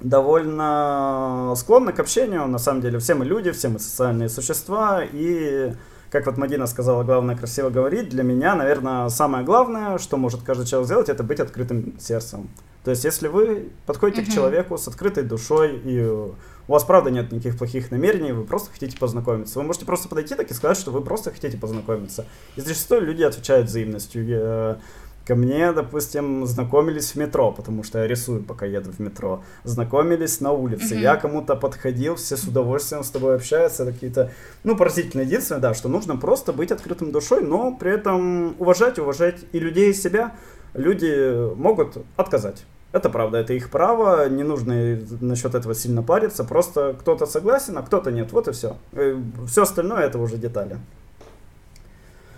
довольно 0.00 1.54
склонны 1.56 1.92
к 1.92 2.00
общению, 2.00 2.46
на 2.46 2.58
самом 2.58 2.80
деле 2.82 2.98
все 2.98 3.14
мы 3.14 3.24
люди, 3.24 3.50
все 3.52 3.68
мы 3.68 3.78
социальные 3.78 4.28
существа, 4.28 5.02
и 5.04 5.72
как 6.10 6.26
вот 6.26 6.36
Мадина 6.36 6.66
сказала, 6.66 7.02
главное 7.02 7.36
красиво 7.36 7.70
говорить, 7.70 8.08
для 8.08 8.22
меня, 8.22 8.54
наверное, 8.54 9.08
самое 9.08 9.44
главное, 9.44 9.98
что 9.98 10.16
может 10.16 10.42
каждый 10.42 10.66
человек 10.66 10.86
сделать, 10.86 11.08
это 11.08 11.24
быть 11.24 11.40
открытым 11.40 11.98
сердцем. 11.98 12.48
То 12.84 12.90
есть, 12.90 13.02
если 13.02 13.28
вы 13.28 13.70
подходите 13.86 14.22
mm-hmm. 14.22 14.30
к 14.30 14.34
человеку 14.34 14.78
с 14.78 14.86
открытой 14.86 15.24
душой, 15.24 15.80
и 15.84 16.04
у 16.04 16.34
вас, 16.68 16.84
правда, 16.84 17.10
нет 17.10 17.32
никаких 17.32 17.58
плохих 17.58 17.90
намерений, 17.90 18.32
вы 18.32 18.44
просто 18.44 18.70
хотите 18.70 18.96
познакомиться. 18.96 19.58
Вы 19.58 19.64
можете 19.64 19.86
просто 19.86 20.08
подойти 20.08 20.34
так 20.34 20.50
и 20.50 20.54
сказать, 20.54 20.78
что 20.78 20.90
вы 20.90 21.00
просто 21.00 21.30
хотите 21.30 21.56
познакомиться. 21.56 22.26
И 22.56 22.60
зачастую 22.60 23.06
люди 23.06 23.22
отвечают 23.22 23.68
взаимностью. 23.68 24.78
Ко 25.26 25.34
мне, 25.34 25.72
допустим, 25.72 26.46
знакомились 26.46 27.12
в 27.12 27.16
метро, 27.16 27.50
потому 27.50 27.82
что 27.82 27.98
я 27.98 28.06
рисую, 28.06 28.42
пока 28.42 28.66
еду 28.66 28.92
в 28.92 28.98
метро. 28.98 29.42
Знакомились 29.64 30.40
на 30.40 30.52
улице. 30.52 30.94
Mm-hmm. 30.94 31.00
Я 31.00 31.16
кому-то 31.16 31.56
подходил, 31.56 32.16
все 32.16 32.36
с 32.36 32.44
удовольствием 32.44 33.02
с 33.02 33.10
тобой 33.10 33.36
общаются. 33.36 33.86
Какие-то, 33.86 34.30
ну, 34.64 34.76
поразительные. 34.76 35.26
Единственное, 35.26 35.62
да, 35.62 35.72
что 35.72 35.88
нужно 35.88 36.16
просто 36.16 36.52
быть 36.52 36.70
открытым 36.70 37.10
душой, 37.10 37.42
но 37.42 37.74
при 37.74 37.92
этом 37.92 38.54
уважать, 38.58 38.98
уважать 38.98 39.36
и 39.52 39.58
людей, 39.58 39.90
и 39.90 39.94
себя. 39.94 40.34
Люди 40.74 41.54
могут 41.54 41.96
отказать. 42.16 42.64
Это 42.92 43.10
правда, 43.10 43.38
это 43.38 43.54
их 43.54 43.70
право, 43.70 44.28
не 44.28 44.44
нужно 44.44 45.00
насчет 45.20 45.56
этого 45.56 45.74
сильно 45.74 46.04
париться, 46.04 46.44
просто 46.44 46.94
кто-то 47.00 47.26
согласен, 47.26 47.76
а 47.76 47.82
кто-то 47.82 48.12
нет, 48.12 48.30
вот 48.30 48.46
и 48.46 48.52
все. 48.52 48.76
Э, 48.92 49.20
все 49.48 49.62
остальное 49.62 50.02
это 50.02 50.18
уже 50.20 50.36
детали. 50.36 50.78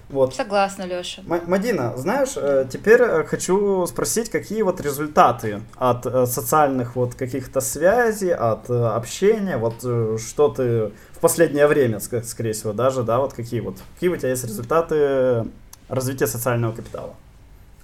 Вот. 0.09 0.37
Согласна, 0.37 0.85
Леша. 0.85 1.23
Мадина, 1.27 1.97
знаешь, 1.97 2.35
э, 2.37 2.67
теперь 2.71 3.03
э, 3.03 3.25
хочу 3.25 3.85
спросить, 3.87 4.31
какие 4.31 4.63
вот 4.63 4.81
результаты 4.81 5.63
от 5.77 6.07
э, 6.07 6.27
социальных 6.27 6.95
вот 6.95 7.17
каких-то 7.17 7.61
связей, 7.61 8.33
от 8.33 8.71
общения, 8.71 9.57
вот 9.57 9.81
что 10.21 10.49
ты 10.49 10.93
в 11.11 11.19
последнее 11.21 11.67
время, 11.67 11.99
скорее 11.99 12.53
всего, 12.53 12.73
даже, 12.73 13.03
да, 13.03 13.19
вот 13.19 13.33
какие 13.33 13.59
вот, 13.61 13.79
какие 13.95 14.11
у 14.11 14.17
тебя 14.17 14.29
есть 14.29 14.45
результаты 14.45 15.47
развития 15.89 16.29
социального 16.29 16.73
капитала? 16.73 17.15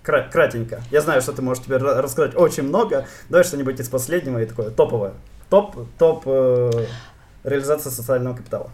Кратенько. 0.03 0.83
Я 0.91 1.01
знаю, 1.01 1.23
что 1.23 1.33
ты 1.33 1.43
можешь 1.43 1.65
теперь 1.65 1.79
рассказать 1.79 2.37
очень 2.37 2.65
много. 2.65 3.07
Давай 3.29 3.45
что-нибудь 3.45 3.79
из 3.79 3.89
последнего 3.89 4.43
и 4.43 4.47
такое 4.47 4.71
топовое. 4.71 5.15
Топ, 5.49 5.77
топ 5.99 6.23
э, 6.27 6.87
реализация 7.43 7.91
социального 7.91 8.37
капитала. 8.37 8.71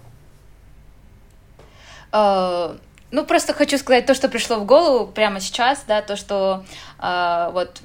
Uh 2.11 2.79
ну, 3.11 3.25
просто 3.25 3.53
хочу 3.53 3.79
сказать 3.79 4.07
то, 4.07 4.15
что 4.15 4.29
пришло 4.29 4.57
в 4.57 4.67
голову 4.67 5.07
прямо 5.07 5.41
сейчас, 5.41 5.85
да, 5.87 6.03
то, 6.03 6.17
что 6.17 6.65
э, 7.01 7.51
вот 7.53 7.81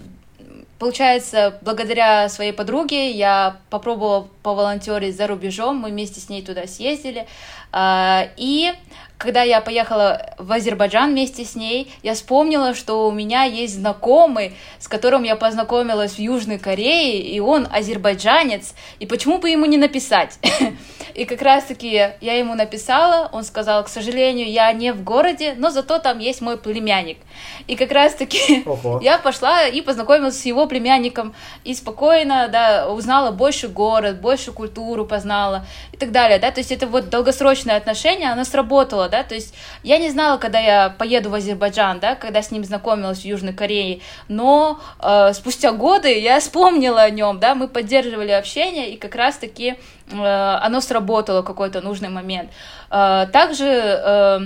Получается, 0.84 1.58
благодаря 1.62 2.28
своей 2.28 2.52
подруге 2.52 3.12
я 3.12 3.56
попробовала 3.70 4.28
поволонтерить 4.42 5.16
за 5.16 5.28
рубежом, 5.28 5.78
мы 5.78 5.92
вместе 5.92 6.20
с 6.20 6.28
ней 6.28 6.42
туда 6.42 6.68
съездили. 6.68 7.26
А, 7.72 8.28
и 8.36 8.74
когда 9.18 9.42
я 9.44 9.62
поехала 9.62 10.34
в 10.38 10.52
Азербайджан 10.52 11.12
вместе 11.12 11.46
с 11.46 11.56
ней, 11.56 11.92
я 12.04 12.14
вспомнила, 12.14 12.74
что 12.74 13.08
у 13.08 13.12
меня 13.12 13.44
есть 13.44 13.76
знакомый, 13.76 14.54
с 14.80 14.88
которым 14.88 15.24
я 15.24 15.36
познакомилась 15.36 16.14
в 16.14 16.20
Южной 16.20 16.60
Корее, 16.60 17.22
и 17.22 17.40
он 17.40 17.68
азербайджанец, 17.72 18.74
и 19.00 19.06
почему 19.06 19.40
бы 19.40 19.50
ему 19.50 19.66
не 19.66 19.78
написать? 19.78 20.40
И 21.14 21.26
как 21.26 21.44
раз-таки 21.44 21.90
я 22.22 22.38
ему 22.40 22.56
написала, 22.56 23.30
он 23.32 23.44
сказал, 23.44 23.84
к 23.84 23.88
сожалению, 23.88 24.50
я 24.50 24.74
не 24.74 24.94
в 24.94 25.04
городе, 25.04 25.54
но 25.56 25.70
зато 25.70 26.00
там 26.00 26.18
есть 26.18 26.42
мой 26.42 26.58
племянник. 26.58 27.20
И 27.68 27.76
как 27.76 27.92
раз-таки 27.92 28.66
я 29.02 29.20
пошла 29.20 29.68
и 29.68 29.82
познакомилась 29.82 30.40
с 30.40 30.46
его 30.46 30.66
племянником, 30.66 31.36
и 31.64 31.76
спокойно, 31.76 32.48
да, 32.48 32.90
узнала 32.90 33.30
больше 33.30 33.68
город, 33.68 34.22
больше 34.22 34.52
культуру 34.52 35.06
познала 35.06 35.68
так 36.04 36.12
далее, 36.12 36.40
да, 36.40 36.52
то 36.52 36.60
есть 36.60 36.72
это 36.72 36.88
вот 36.88 37.10
долгосрочное 37.10 37.78
отношение, 37.78 38.32
оно 38.32 38.44
сработало, 38.44 39.10
да, 39.10 39.24
то 39.24 39.36
есть 39.36 39.56
я 39.84 39.98
не 39.98 40.10
знала, 40.10 40.38
когда 40.38 40.60
я 40.60 40.90
поеду 40.90 41.30
в 41.30 41.34
Азербайджан, 41.34 42.00
да, 42.00 42.16
когда 42.16 42.42
с 42.42 42.52
ним 42.52 42.64
знакомилась 42.64 43.20
в 43.20 43.26
Южной 43.26 43.54
Корее, 43.54 44.02
но 44.28 44.80
э, 45.00 45.34
спустя 45.34 45.72
годы 45.72 46.20
я 46.20 46.40
вспомнила 46.40 47.02
о 47.02 47.10
нем, 47.10 47.40
да, 47.40 47.56
мы 47.56 47.68
поддерживали 47.68 48.32
общение, 48.32 48.92
и 48.92 48.98
как 48.98 49.16
раз-таки 49.16 49.76
э, 50.12 50.58
оно 50.62 50.82
сработало 50.82 51.42
в 51.42 51.46
какой-то 51.46 51.82
нужный 51.82 52.10
момент. 52.10 52.52
Э, 52.92 53.28
также 53.32 53.66
э, 53.66 54.40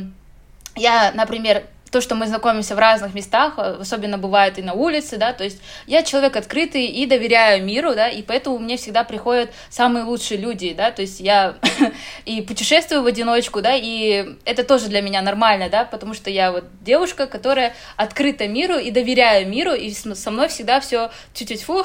я, 0.76 1.12
например, 1.14 1.64
то, 1.92 2.02
что 2.02 2.16
мы 2.16 2.28
знакомимся 2.28 2.76
в 2.76 2.80
разных 2.80 3.14
местах, 3.14 3.54
э, 3.58 3.78
особенно 3.80 4.18
бывает 4.18 4.60
и 4.60 4.62
на 4.62 4.74
улице, 4.74 5.18
да, 5.18 5.34
то 5.34 5.44
есть 5.44 5.62
я 5.86 6.04
человек 6.04 6.36
открытый 6.36 6.86
и 6.86 7.06
доверяю 7.06 7.64
миру, 7.64 7.96
да, 7.96 8.10
и 8.10 8.22
поэтому 8.22 8.60
мне 8.60 8.78
всегда 8.78 9.04
приходят 9.04 9.52
самые 9.70 10.06
лучшие 10.06 10.40
люди, 10.40 10.74
да, 10.74 10.92
то 10.92 11.02
есть 11.02 11.20
я 11.20 11.56
и 12.26 12.42
путешествую 12.42 13.04
в 13.04 13.06
одиночку, 13.06 13.62
да, 13.62 13.76
и 13.76 14.36
это 14.46 14.64
тоже 14.64 14.88
для 14.88 15.02
меня 15.02 15.22
нормально, 15.22 15.70
да, 15.70 15.86
потому 15.86 16.14
что 16.14 16.30
я 16.30 16.52
вот 16.52 16.66
девушка, 16.82 17.28
которая 17.28 17.74
открыта 17.96 18.48
миру 18.48 18.78
и 18.78 18.92
доверяю 18.92 19.48
миру, 19.48 19.74
и 19.74 19.92
со 19.92 20.32
мной 20.32 20.50
всегда 20.50 20.80
все 20.80 21.12
чуть-чуть 21.34 21.64
фу 21.64 21.84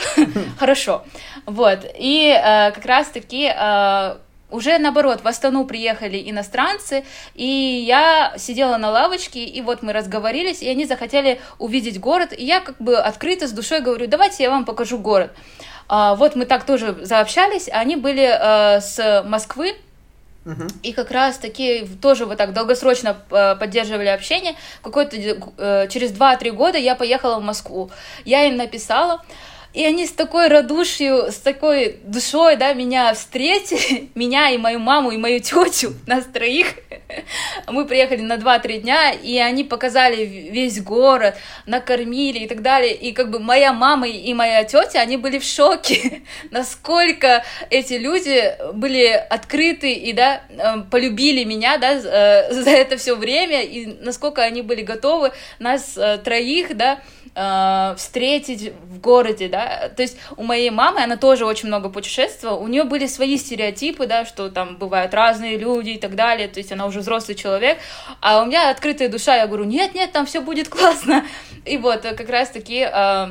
хорошо, 0.59 1.05
вот, 1.47 1.81
и 1.99 2.29
э, 2.29 2.73
как 2.73 2.85
раз-таки 2.85 3.53
э, 3.55 4.17
уже 4.53 4.79
наоборот, 4.79 5.23
в 5.23 5.29
Астану 5.29 5.65
приехали 5.65 6.23
иностранцы, 6.31 7.05
и 7.35 7.47
я 7.47 8.35
сидела 8.37 8.77
на 8.77 8.91
лавочке, 8.91 9.45
и 9.45 9.61
вот 9.63 9.83
мы 9.83 9.93
разговорились, 9.93 10.63
и 10.63 10.69
они 10.69 10.85
захотели 10.85 11.41
увидеть 11.59 11.99
город, 11.99 12.33
и 12.37 12.45
я 12.45 12.61
как 12.61 12.77
бы 12.79 12.97
открыто 12.97 13.49
с 13.49 13.53
душой 13.53 13.81
говорю, 13.81 14.07
давайте 14.07 14.43
я 14.45 14.51
вам 14.51 14.65
покажу 14.65 14.99
город. 14.99 15.33
А, 15.89 16.15
вот 16.15 16.37
мы 16.37 16.47
так 16.47 16.65
тоже 16.65 16.97
заобщались, 17.03 17.69
они 17.69 17.97
были 17.97 18.23
э, 18.23 18.81
с 18.81 19.25
Москвы, 19.27 19.75
и 20.83 20.93
как 20.93 21.13
раз 21.13 21.39
таки 21.39 21.87
тоже 22.01 22.27
вот 22.27 22.37
так 22.37 22.53
долгосрочно 22.53 23.17
э, 23.31 23.55
поддерживали 23.55 24.09
общение. 24.09 24.57
Какой-то 24.83 25.17
э, 25.17 25.89
через 25.89 26.11
2-3 26.11 26.51
года 26.51 26.79
я 26.79 26.97
поехала 26.97 27.39
в 27.39 27.45
Москву. 27.45 27.91
Я 28.25 28.45
им 28.47 28.57
написала, 28.57 29.23
и 29.75 29.87
они 29.87 30.07
с 30.07 30.13
такой 30.13 30.49
радушью, 30.49 31.33
с 31.33 31.37
такой 31.37 31.97
душой, 32.05 32.57
да, 32.57 32.75
меня 32.75 33.15
встретили, 33.15 34.11
меня 34.15 34.51
и 34.51 34.59
мою 34.59 34.79
маму, 34.79 35.11
и 35.11 35.17
мою 35.17 35.41
тетю, 35.41 35.95
нас 36.07 36.25
троих. 36.27 36.75
Мы 37.69 37.87
приехали 37.87 38.21
на 38.21 38.35
2-3 38.35 38.79
дня, 38.81 39.13
и 39.13 39.39
они 39.39 39.65
показали 39.65 40.25
весь 40.25 40.81
город, 40.83 41.37
накормили 41.67 42.41
и 42.41 42.47
так 42.47 42.63
далее. 42.63 42.95
И 42.95 43.13
как 43.13 43.31
бы 43.31 43.39
моя 43.39 43.73
мама 43.73 44.09
и 44.09 44.33
моя 44.35 44.65
тетя, 44.65 45.01
они 45.01 45.17
были 45.17 45.39
в 45.39 45.45
шоке, 45.45 46.23
насколько 46.51 47.45
эти 47.71 47.95
люди 47.95 48.55
были 48.75 49.07
открыты 49.07 49.93
и, 49.93 50.13
да, 50.13 50.43
э, 50.51 50.83
полюбили 50.91 51.45
меня, 51.45 51.79
да, 51.79 51.93
э, 51.93 52.53
за 52.53 52.71
это 52.71 52.97
все 52.97 53.15
время, 53.15 53.63
и 53.63 53.87
насколько 54.01 54.43
они 54.43 54.63
были 54.63 54.83
готовы 54.83 55.33
нас 55.59 55.97
э, 55.97 56.19
троих, 56.19 56.77
да, 56.77 57.01
э, 57.35 57.95
встретить 57.97 58.73
в 58.85 59.01
городе, 59.01 59.49
да, 59.49 59.91
то 59.95 60.03
есть 60.03 60.17
у 60.37 60.43
моей 60.43 60.71
мамы, 60.71 61.03
она 61.03 61.17
тоже 61.17 61.47
очень 61.47 61.69
много 61.69 61.89
путешествовала, 61.89 62.59
у 62.59 62.69
нее 62.69 62.85
были 62.85 63.07
свои 63.07 63.37
стереотипы, 63.37 64.07
да, 64.07 64.25
что 64.25 64.51
там 64.51 64.77
бывают 64.77 65.15
разные 65.15 65.57
люди 65.57 65.91
и 65.91 65.99
так 65.99 66.15
далее, 66.15 66.49
то 66.49 66.59
есть 66.59 66.73
она 66.73 66.87
уже 66.87 67.01
взрослый 67.01 67.37
человек, 67.37 67.79
а 68.21 68.43
у 68.43 68.47
меня 68.47 68.71
открытая 68.71 69.09
душа, 69.09 69.37
я 69.37 69.47
говорю, 69.47 69.65
нет, 69.65 69.95
нет, 69.95 70.13
там 70.13 70.27
все 70.27 70.41
будет 70.41 70.69
классно, 70.69 71.25
и 71.65 71.79
вот 71.79 72.03
как 72.03 72.29
раз-таки 72.29 72.89
э, 72.91 73.27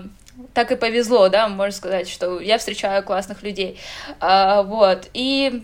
так 0.53 0.71
и 0.71 0.75
повезло, 0.75 1.29
да, 1.29 1.47
можно 1.47 1.75
сказать, 1.75 2.09
что 2.09 2.39
я 2.39 2.57
встречаю 2.57 3.03
классных 3.03 3.43
людей, 3.43 3.79
э, 4.19 4.63
вот, 4.63 5.07
и 5.13 5.63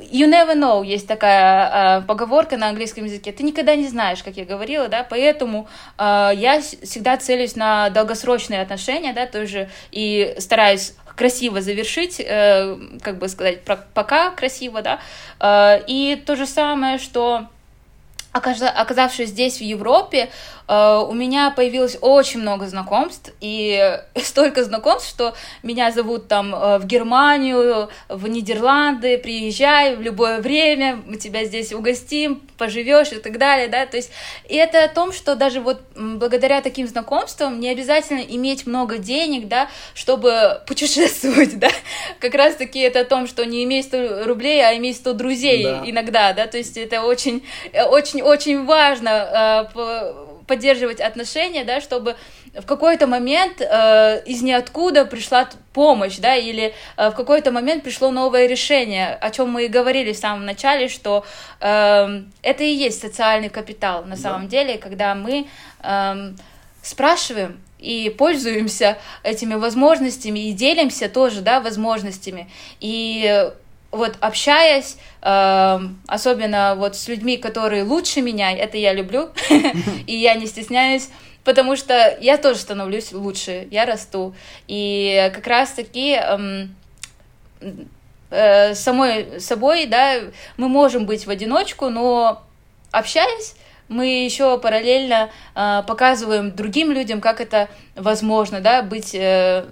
You 0.00 0.28
never 0.28 0.54
know, 0.54 0.84
есть 0.84 1.06
такая 1.06 2.00
э, 2.00 2.02
поговорка 2.02 2.56
на 2.56 2.68
английском 2.68 3.04
языке. 3.04 3.32
Ты 3.32 3.42
никогда 3.42 3.74
не 3.74 3.88
знаешь, 3.88 4.22
как 4.22 4.36
я 4.36 4.44
говорила, 4.44 4.88
да, 4.88 5.06
поэтому 5.08 5.68
э, 5.98 6.30
я 6.34 6.60
всегда 6.60 7.16
целюсь 7.16 7.56
на 7.56 7.90
долгосрочные 7.90 8.62
отношения, 8.62 9.12
да, 9.12 9.26
тоже 9.26 9.70
и 9.90 10.34
стараюсь 10.38 10.94
красиво 11.16 11.60
завершить, 11.60 12.20
э, 12.20 12.76
как 13.02 13.18
бы 13.18 13.28
сказать, 13.28 13.62
пока 13.94 14.30
красиво, 14.30 14.82
да, 14.82 15.00
э, 15.40 15.82
и 15.86 16.22
то 16.24 16.36
же 16.36 16.46
самое, 16.46 16.98
что 16.98 17.46
оказавшись 18.32 19.30
здесь, 19.30 19.58
в 19.58 19.62
Европе, 19.62 20.28
у 20.68 21.14
меня 21.14 21.50
появилось 21.50 21.96
очень 22.00 22.40
много 22.40 22.66
знакомств, 22.66 23.32
и 23.40 24.00
столько 24.16 24.64
знакомств, 24.64 25.08
что 25.08 25.34
меня 25.62 25.90
зовут 25.92 26.28
там 26.28 26.54
э, 26.54 26.78
в 26.78 26.86
Германию, 26.86 27.88
в 28.08 28.28
Нидерланды, 28.28 29.18
приезжай 29.18 29.96
в 29.96 30.00
любое 30.00 30.40
время, 30.40 31.00
мы 31.06 31.16
тебя 31.16 31.44
здесь 31.44 31.72
угостим, 31.72 32.42
поживешь 32.58 33.12
и 33.12 33.16
так 33.16 33.38
далее, 33.38 33.68
да, 33.68 33.86
то 33.86 33.96
есть, 33.96 34.10
и 34.48 34.56
это 34.56 34.84
о 34.84 34.88
том, 34.88 35.12
что 35.12 35.36
даже 35.36 35.60
вот 35.60 35.80
благодаря 35.94 36.60
таким 36.60 36.86
знакомствам 36.88 37.60
не 37.60 37.68
обязательно 37.68 38.20
иметь 38.20 38.66
много 38.66 38.98
денег, 38.98 39.48
да, 39.48 39.68
чтобы 39.94 40.62
путешествовать, 40.66 41.58
да, 41.58 41.70
как 42.20 42.34
раз-таки 42.34 42.80
это 42.80 43.00
о 43.00 43.04
том, 43.04 43.26
что 43.26 43.44
не 43.44 43.64
иметь 43.64 43.86
100 43.86 44.24
рублей, 44.24 44.64
а 44.64 44.76
иметь 44.76 44.96
100 44.96 45.12
друзей 45.12 45.64
да. 45.64 45.82
иногда, 45.86 46.32
да, 46.32 46.46
то 46.46 46.58
есть 46.58 46.76
это 46.76 47.02
очень, 47.02 47.44
очень 47.72 48.22
очень 48.22 48.64
важно 48.64 49.68
э, 49.74 50.25
поддерживать 50.46 51.00
отношения, 51.00 51.64
да, 51.64 51.80
чтобы 51.80 52.16
в 52.54 52.64
какой-то 52.64 53.06
момент 53.06 53.60
э, 53.60 54.22
из 54.24 54.42
ниоткуда 54.42 55.04
пришла 55.04 55.48
помощь, 55.72 56.16
да, 56.18 56.34
или 56.36 56.74
э, 56.96 57.10
в 57.10 57.14
какой-то 57.14 57.52
момент 57.52 57.82
пришло 57.82 58.10
новое 58.10 58.46
решение, 58.46 59.14
о 59.14 59.30
чем 59.30 59.50
мы 59.50 59.66
и 59.66 59.68
говорили 59.68 60.12
в 60.12 60.16
самом 60.16 60.46
начале, 60.46 60.88
что 60.88 61.24
э, 61.60 62.22
это 62.42 62.64
и 62.64 62.72
есть 62.72 63.00
социальный 63.00 63.48
капитал 63.48 64.04
на 64.04 64.16
самом 64.16 64.42
да. 64.44 64.48
деле, 64.48 64.78
когда 64.78 65.14
мы 65.14 65.46
э, 65.82 66.32
спрашиваем 66.82 67.60
и 67.78 68.14
пользуемся 68.16 68.98
этими 69.22 69.54
возможностями 69.54 70.48
и 70.48 70.52
делимся 70.52 71.08
тоже, 71.08 71.40
да, 71.40 71.60
возможностями 71.60 72.50
и 72.80 73.50
вот 73.96 74.16
общаясь, 74.20 74.96
э, 75.22 75.78
особенно 76.06 76.74
вот 76.76 76.96
с 76.96 77.08
людьми, 77.08 77.36
которые 77.36 77.82
лучше 77.82 78.20
меня, 78.20 78.52
это 78.52 78.76
я 78.76 78.92
люблю, 78.92 79.30
и 80.06 80.14
я 80.14 80.34
не 80.34 80.46
стесняюсь, 80.46 81.08
потому 81.44 81.76
что 81.76 82.16
я 82.20 82.38
тоже 82.38 82.58
становлюсь 82.60 83.12
лучше, 83.12 83.68
я 83.70 83.86
расту, 83.86 84.34
и 84.68 85.30
как 85.34 85.46
раз-таки 85.46 86.12
эм, 86.12 86.74
э, 88.30 88.74
самой 88.74 89.40
собой, 89.40 89.86
да, 89.86 90.20
мы 90.56 90.68
можем 90.68 91.06
быть 91.06 91.26
в 91.26 91.30
одиночку, 91.30 91.88
но 91.88 92.42
общаясь, 92.90 93.54
мы 93.88 94.24
еще 94.24 94.58
параллельно 94.58 95.30
э, 95.54 95.82
показываем 95.86 96.54
другим 96.54 96.90
людям, 96.90 97.20
как 97.20 97.40
это 97.40 97.68
возможно, 97.94 98.60
да, 98.60 98.82
быть 98.82 99.14
э, 99.14 99.64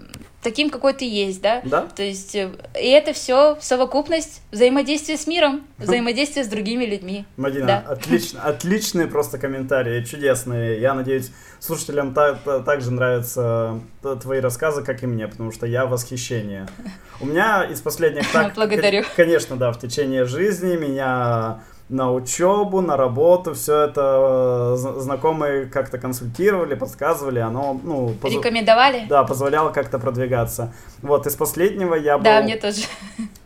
таким, 0.45 0.71
какой 0.71 0.93
ты 0.93 1.09
есть, 1.09 1.41
да? 1.43 1.61
Да. 1.65 1.89
То 1.97 2.05
есть, 2.05 2.37
э, 2.37 2.51
и 2.81 2.89
это 2.89 3.13
все 3.13 3.59
совокупность 3.61 4.43
взаимодействия 4.53 5.17
с 5.17 5.27
миром, 5.27 5.67
взаимодействия 5.79 6.45
с 6.45 6.49
другими 6.49 6.85
людьми. 6.85 7.25
Мадина, 7.37 7.67
да. 7.67 7.85
отлично, 7.89 8.43
отличные 8.43 9.09
просто 9.09 9.39
комментарии, 9.39 10.05
чудесные. 10.05 10.81
Я 10.81 10.95
надеюсь, 10.95 11.33
слушателям 11.59 12.15
та, 12.15 12.35
та, 12.35 12.61
также 12.61 12.93
нравятся 12.93 13.81
твои 14.23 14.41
рассказы, 14.41 14.83
как 14.83 15.03
и 15.03 15.07
мне, 15.07 15.27
потому 15.27 15.51
что 15.51 15.67
я 15.67 15.87
в 15.87 15.91
восхищении. 15.91 16.67
У 17.21 17.27
меня 17.27 17.65
из 17.65 17.81
последних 17.81 18.31
так... 18.31 18.55
Благодарю. 18.55 19.05
Конечно, 19.17 19.57
да, 19.57 19.73
в 19.73 19.81
течение 19.81 20.27
жизни 20.27 20.77
меня 20.77 21.63
на 21.89 22.13
учебу, 22.13 22.81
на 22.81 22.97
работу, 22.97 23.53
все 23.55 23.83
это 23.83 24.75
э, 24.75 25.01
знакомые 25.01 25.67
как-то 25.67 25.99
консультировали, 25.99 26.75
подсказывали, 26.75 27.41
оно, 27.41 27.79
ну... 27.83 28.15
Поз... 28.21 28.33
Рекомендовали? 28.33 29.05
Да, 29.07 29.25
позволяло 29.25 29.71
как-то 29.71 29.99
продвигаться. 29.99 30.73
Вот, 31.03 31.27
из 31.27 31.37
последнего 31.37 31.95
я 31.95 32.17
был... 32.17 32.25
Да, 32.25 32.43
мне 32.43 32.57
тоже. 32.57 32.83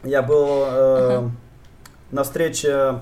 Я 0.04 0.22
был 0.22 0.64
э, 0.66 1.28
на 2.12 2.22
встрече 2.22 3.00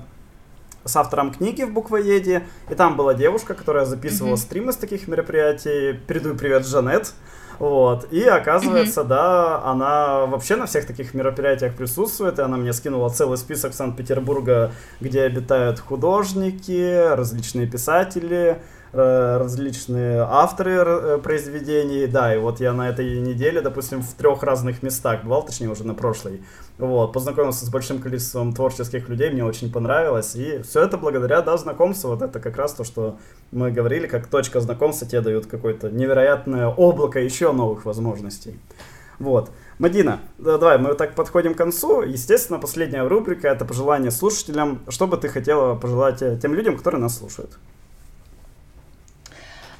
с 0.83 0.95
автором 0.95 1.31
книги 1.31 1.63
в 1.63 1.71
буквоеде, 1.71 2.47
и 2.69 2.73
там 2.73 2.95
была 2.95 3.13
девушка, 3.13 3.53
которая 3.53 3.85
записывала 3.85 4.33
uh-huh. 4.33 4.37
стримы 4.37 4.73
с 4.73 4.77
таких 4.77 5.07
мероприятий. 5.07 5.93
Передаю 6.07 6.35
привет, 6.35 6.65
Жанет. 6.65 7.13
Вот. 7.59 8.11
И 8.11 8.23
оказывается, 8.23 9.01
mm-hmm. 9.01 9.07
да, 9.07 9.63
она 9.63 10.25
вообще 10.25 10.55
на 10.55 10.65
всех 10.65 10.85
таких 10.85 11.13
мероприятиях 11.13 11.75
присутствует, 11.75 12.39
и 12.39 12.41
она 12.41 12.57
мне 12.57 12.73
скинула 12.73 13.09
целый 13.09 13.37
список 13.37 13.73
Санкт-Петербурга, 13.73 14.71
где 14.99 15.23
обитают 15.23 15.79
художники, 15.79 17.13
различные 17.15 17.67
писатели, 17.67 18.59
различные 18.93 20.21
авторы 20.21 20.71
э, 20.71 21.17
произведений, 21.17 22.07
да, 22.07 22.33
и 22.33 22.37
вот 22.37 22.59
я 22.59 22.73
на 22.73 22.89
этой 22.89 23.19
неделе, 23.19 23.61
допустим, 23.61 24.01
в 24.01 24.13
трех 24.13 24.43
разных 24.43 24.81
местах 24.83 25.23
бывал, 25.23 25.45
точнее 25.45 25.69
уже 25.69 25.85
на 25.85 25.93
прошлой, 25.93 26.43
вот, 26.77 27.13
познакомился 27.13 27.65
с 27.65 27.69
большим 27.69 27.99
количеством 27.99 28.53
творческих 28.53 29.09
людей, 29.09 29.29
мне 29.29 29.43
очень 29.43 29.71
понравилось, 29.71 30.35
и 30.35 30.61
все 30.61 30.83
это 30.83 30.97
благодаря, 30.97 31.41
да, 31.41 31.57
знакомству, 31.57 32.09
вот 32.09 32.21
это 32.21 32.39
как 32.39 32.57
раз 32.57 32.73
то, 32.73 32.83
что 32.83 33.17
мы 33.51 33.71
говорили, 33.71 34.07
как 34.07 34.27
точка 34.27 34.61
знакомства 34.61 35.07
тебе 35.07 35.21
дают 35.21 35.47
какое-то 35.47 35.89
невероятное 35.89 36.67
облако 36.67 37.19
еще 37.19 37.51
новых 37.51 37.85
возможностей. 37.85 38.59
Вот. 39.19 39.51
Мадина, 39.79 40.19
да, 40.37 40.57
давай, 40.57 40.77
мы 40.77 40.93
так 40.93 41.15
подходим 41.15 41.53
к 41.53 41.57
концу. 41.57 42.01
Естественно, 42.01 42.59
последняя 42.59 43.07
рубрика— 43.07 43.47
это 43.49 43.65
пожелание 43.65 44.11
слушателям. 44.11 44.81
Что 44.89 45.07
бы 45.07 45.17
ты 45.17 45.27
хотела 45.27 45.75
пожелать 45.75 46.21
э, 46.21 46.37
тем 46.39 46.53
людям, 46.53 46.77
которые 46.77 47.01
нас 47.01 47.17
слушают? 47.17 47.57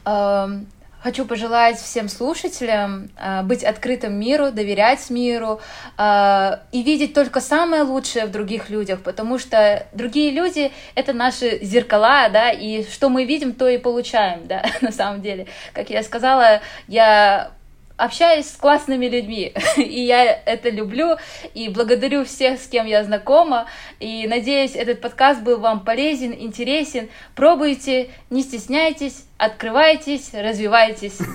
Эм, 0.08 0.68
хочу 1.04 1.26
пожелать 1.26 1.78
всем 1.78 2.08
слушателям 2.08 3.10
э, 3.18 3.42
быть 3.44 3.64
открытым 3.64 4.18
миру, 4.18 4.52
доверять 4.52 5.10
миру 5.10 5.60
э, 5.98 6.58
и 6.72 6.82
видеть 6.82 7.14
только 7.14 7.42
самое 7.42 7.84
лучшее 7.84 8.26
в 8.26 8.32
других 8.32 8.70
людях, 8.70 9.02
потому 9.02 9.38
что 9.38 9.86
другие 9.92 10.32
люди— 10.32 10.72
это 10.96 11.12
наши 11.12 11.60
зеркала, 11.62 12.30
да, 12.30 12.52
и 12.52 12.84
что 12.90 13.10
мы 13.10 13.26
видим, 13.26 13.54
то 13.54 13.68
и 13.68 13.78
получаем, 13.78 14.48
да, 14.48 14.64
на 14.82 14.94
самом 14.94 15.22
деле. 15.22 15.48
Как 15.74 15.90
я 15.90 16.04
сказала, 16.04 16.62
я 16.88 17.52
общаюсь 17.98 18.48
с 18.50 18.56
классными 18.56 19.08
людьми, 19.08 19.54
и 19.78 20.02
я 20.02 20.24
это 20.24 20.70
люблю, 20.70 21.18
и 21.54 21.70
благодарю 21.70 22.24
всех, 22.24 22.62
с 22.62 22.68
кем 22.68 22.86
я 22.86 23.04
знакома, 23.04 23.66
и 24.00 24.28
надеюсь, 24.28 24.76
этот 24.76 25.02
подкаст 25.02 25.42
был 25.42 25.60
вам 25.60 25.84
полезен, 25.84 26.34
интересен. 26.34 27.10
Пробуйте, 27.36 28.12
не 28.30 28.44
стесняйтесь, 28.44 29.26
открывайтесь, 29.38 30.30
развивайтесь. 30.34 31.18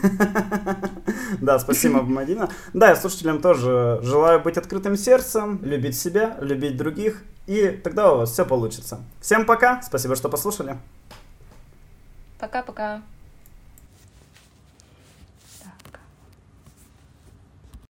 Да, 1.40 1.58
спасибо, 1.58 2.02
Мадина. 2.02 2.48
Да, 2.72 2.90
я 2.90 2.96
слушателям 2.96 3.40
тоже 3.40 3.98
желаю 4.02 4.40
быть 4.40 4.56
открытым 4.56 4.96
сердцем, 4.96 5.60
любить 5.62 5.98
себя, 5.98 6.36
любить 6.40 6.76
других, 6.76 7.22
и 7.46 7.68
тогда 7.68 8.12
у 8.12 8.18
вас 8.18 8.32
все 8.32 8.44
получится. 8.44 9.00
Всем 9.20 9.44
пока, 9.44 9.82
спасибо, 9.82 10.14
что 10.14 10.28
послушали. 10.28 10.76
Пока-пока. 12.38 13.02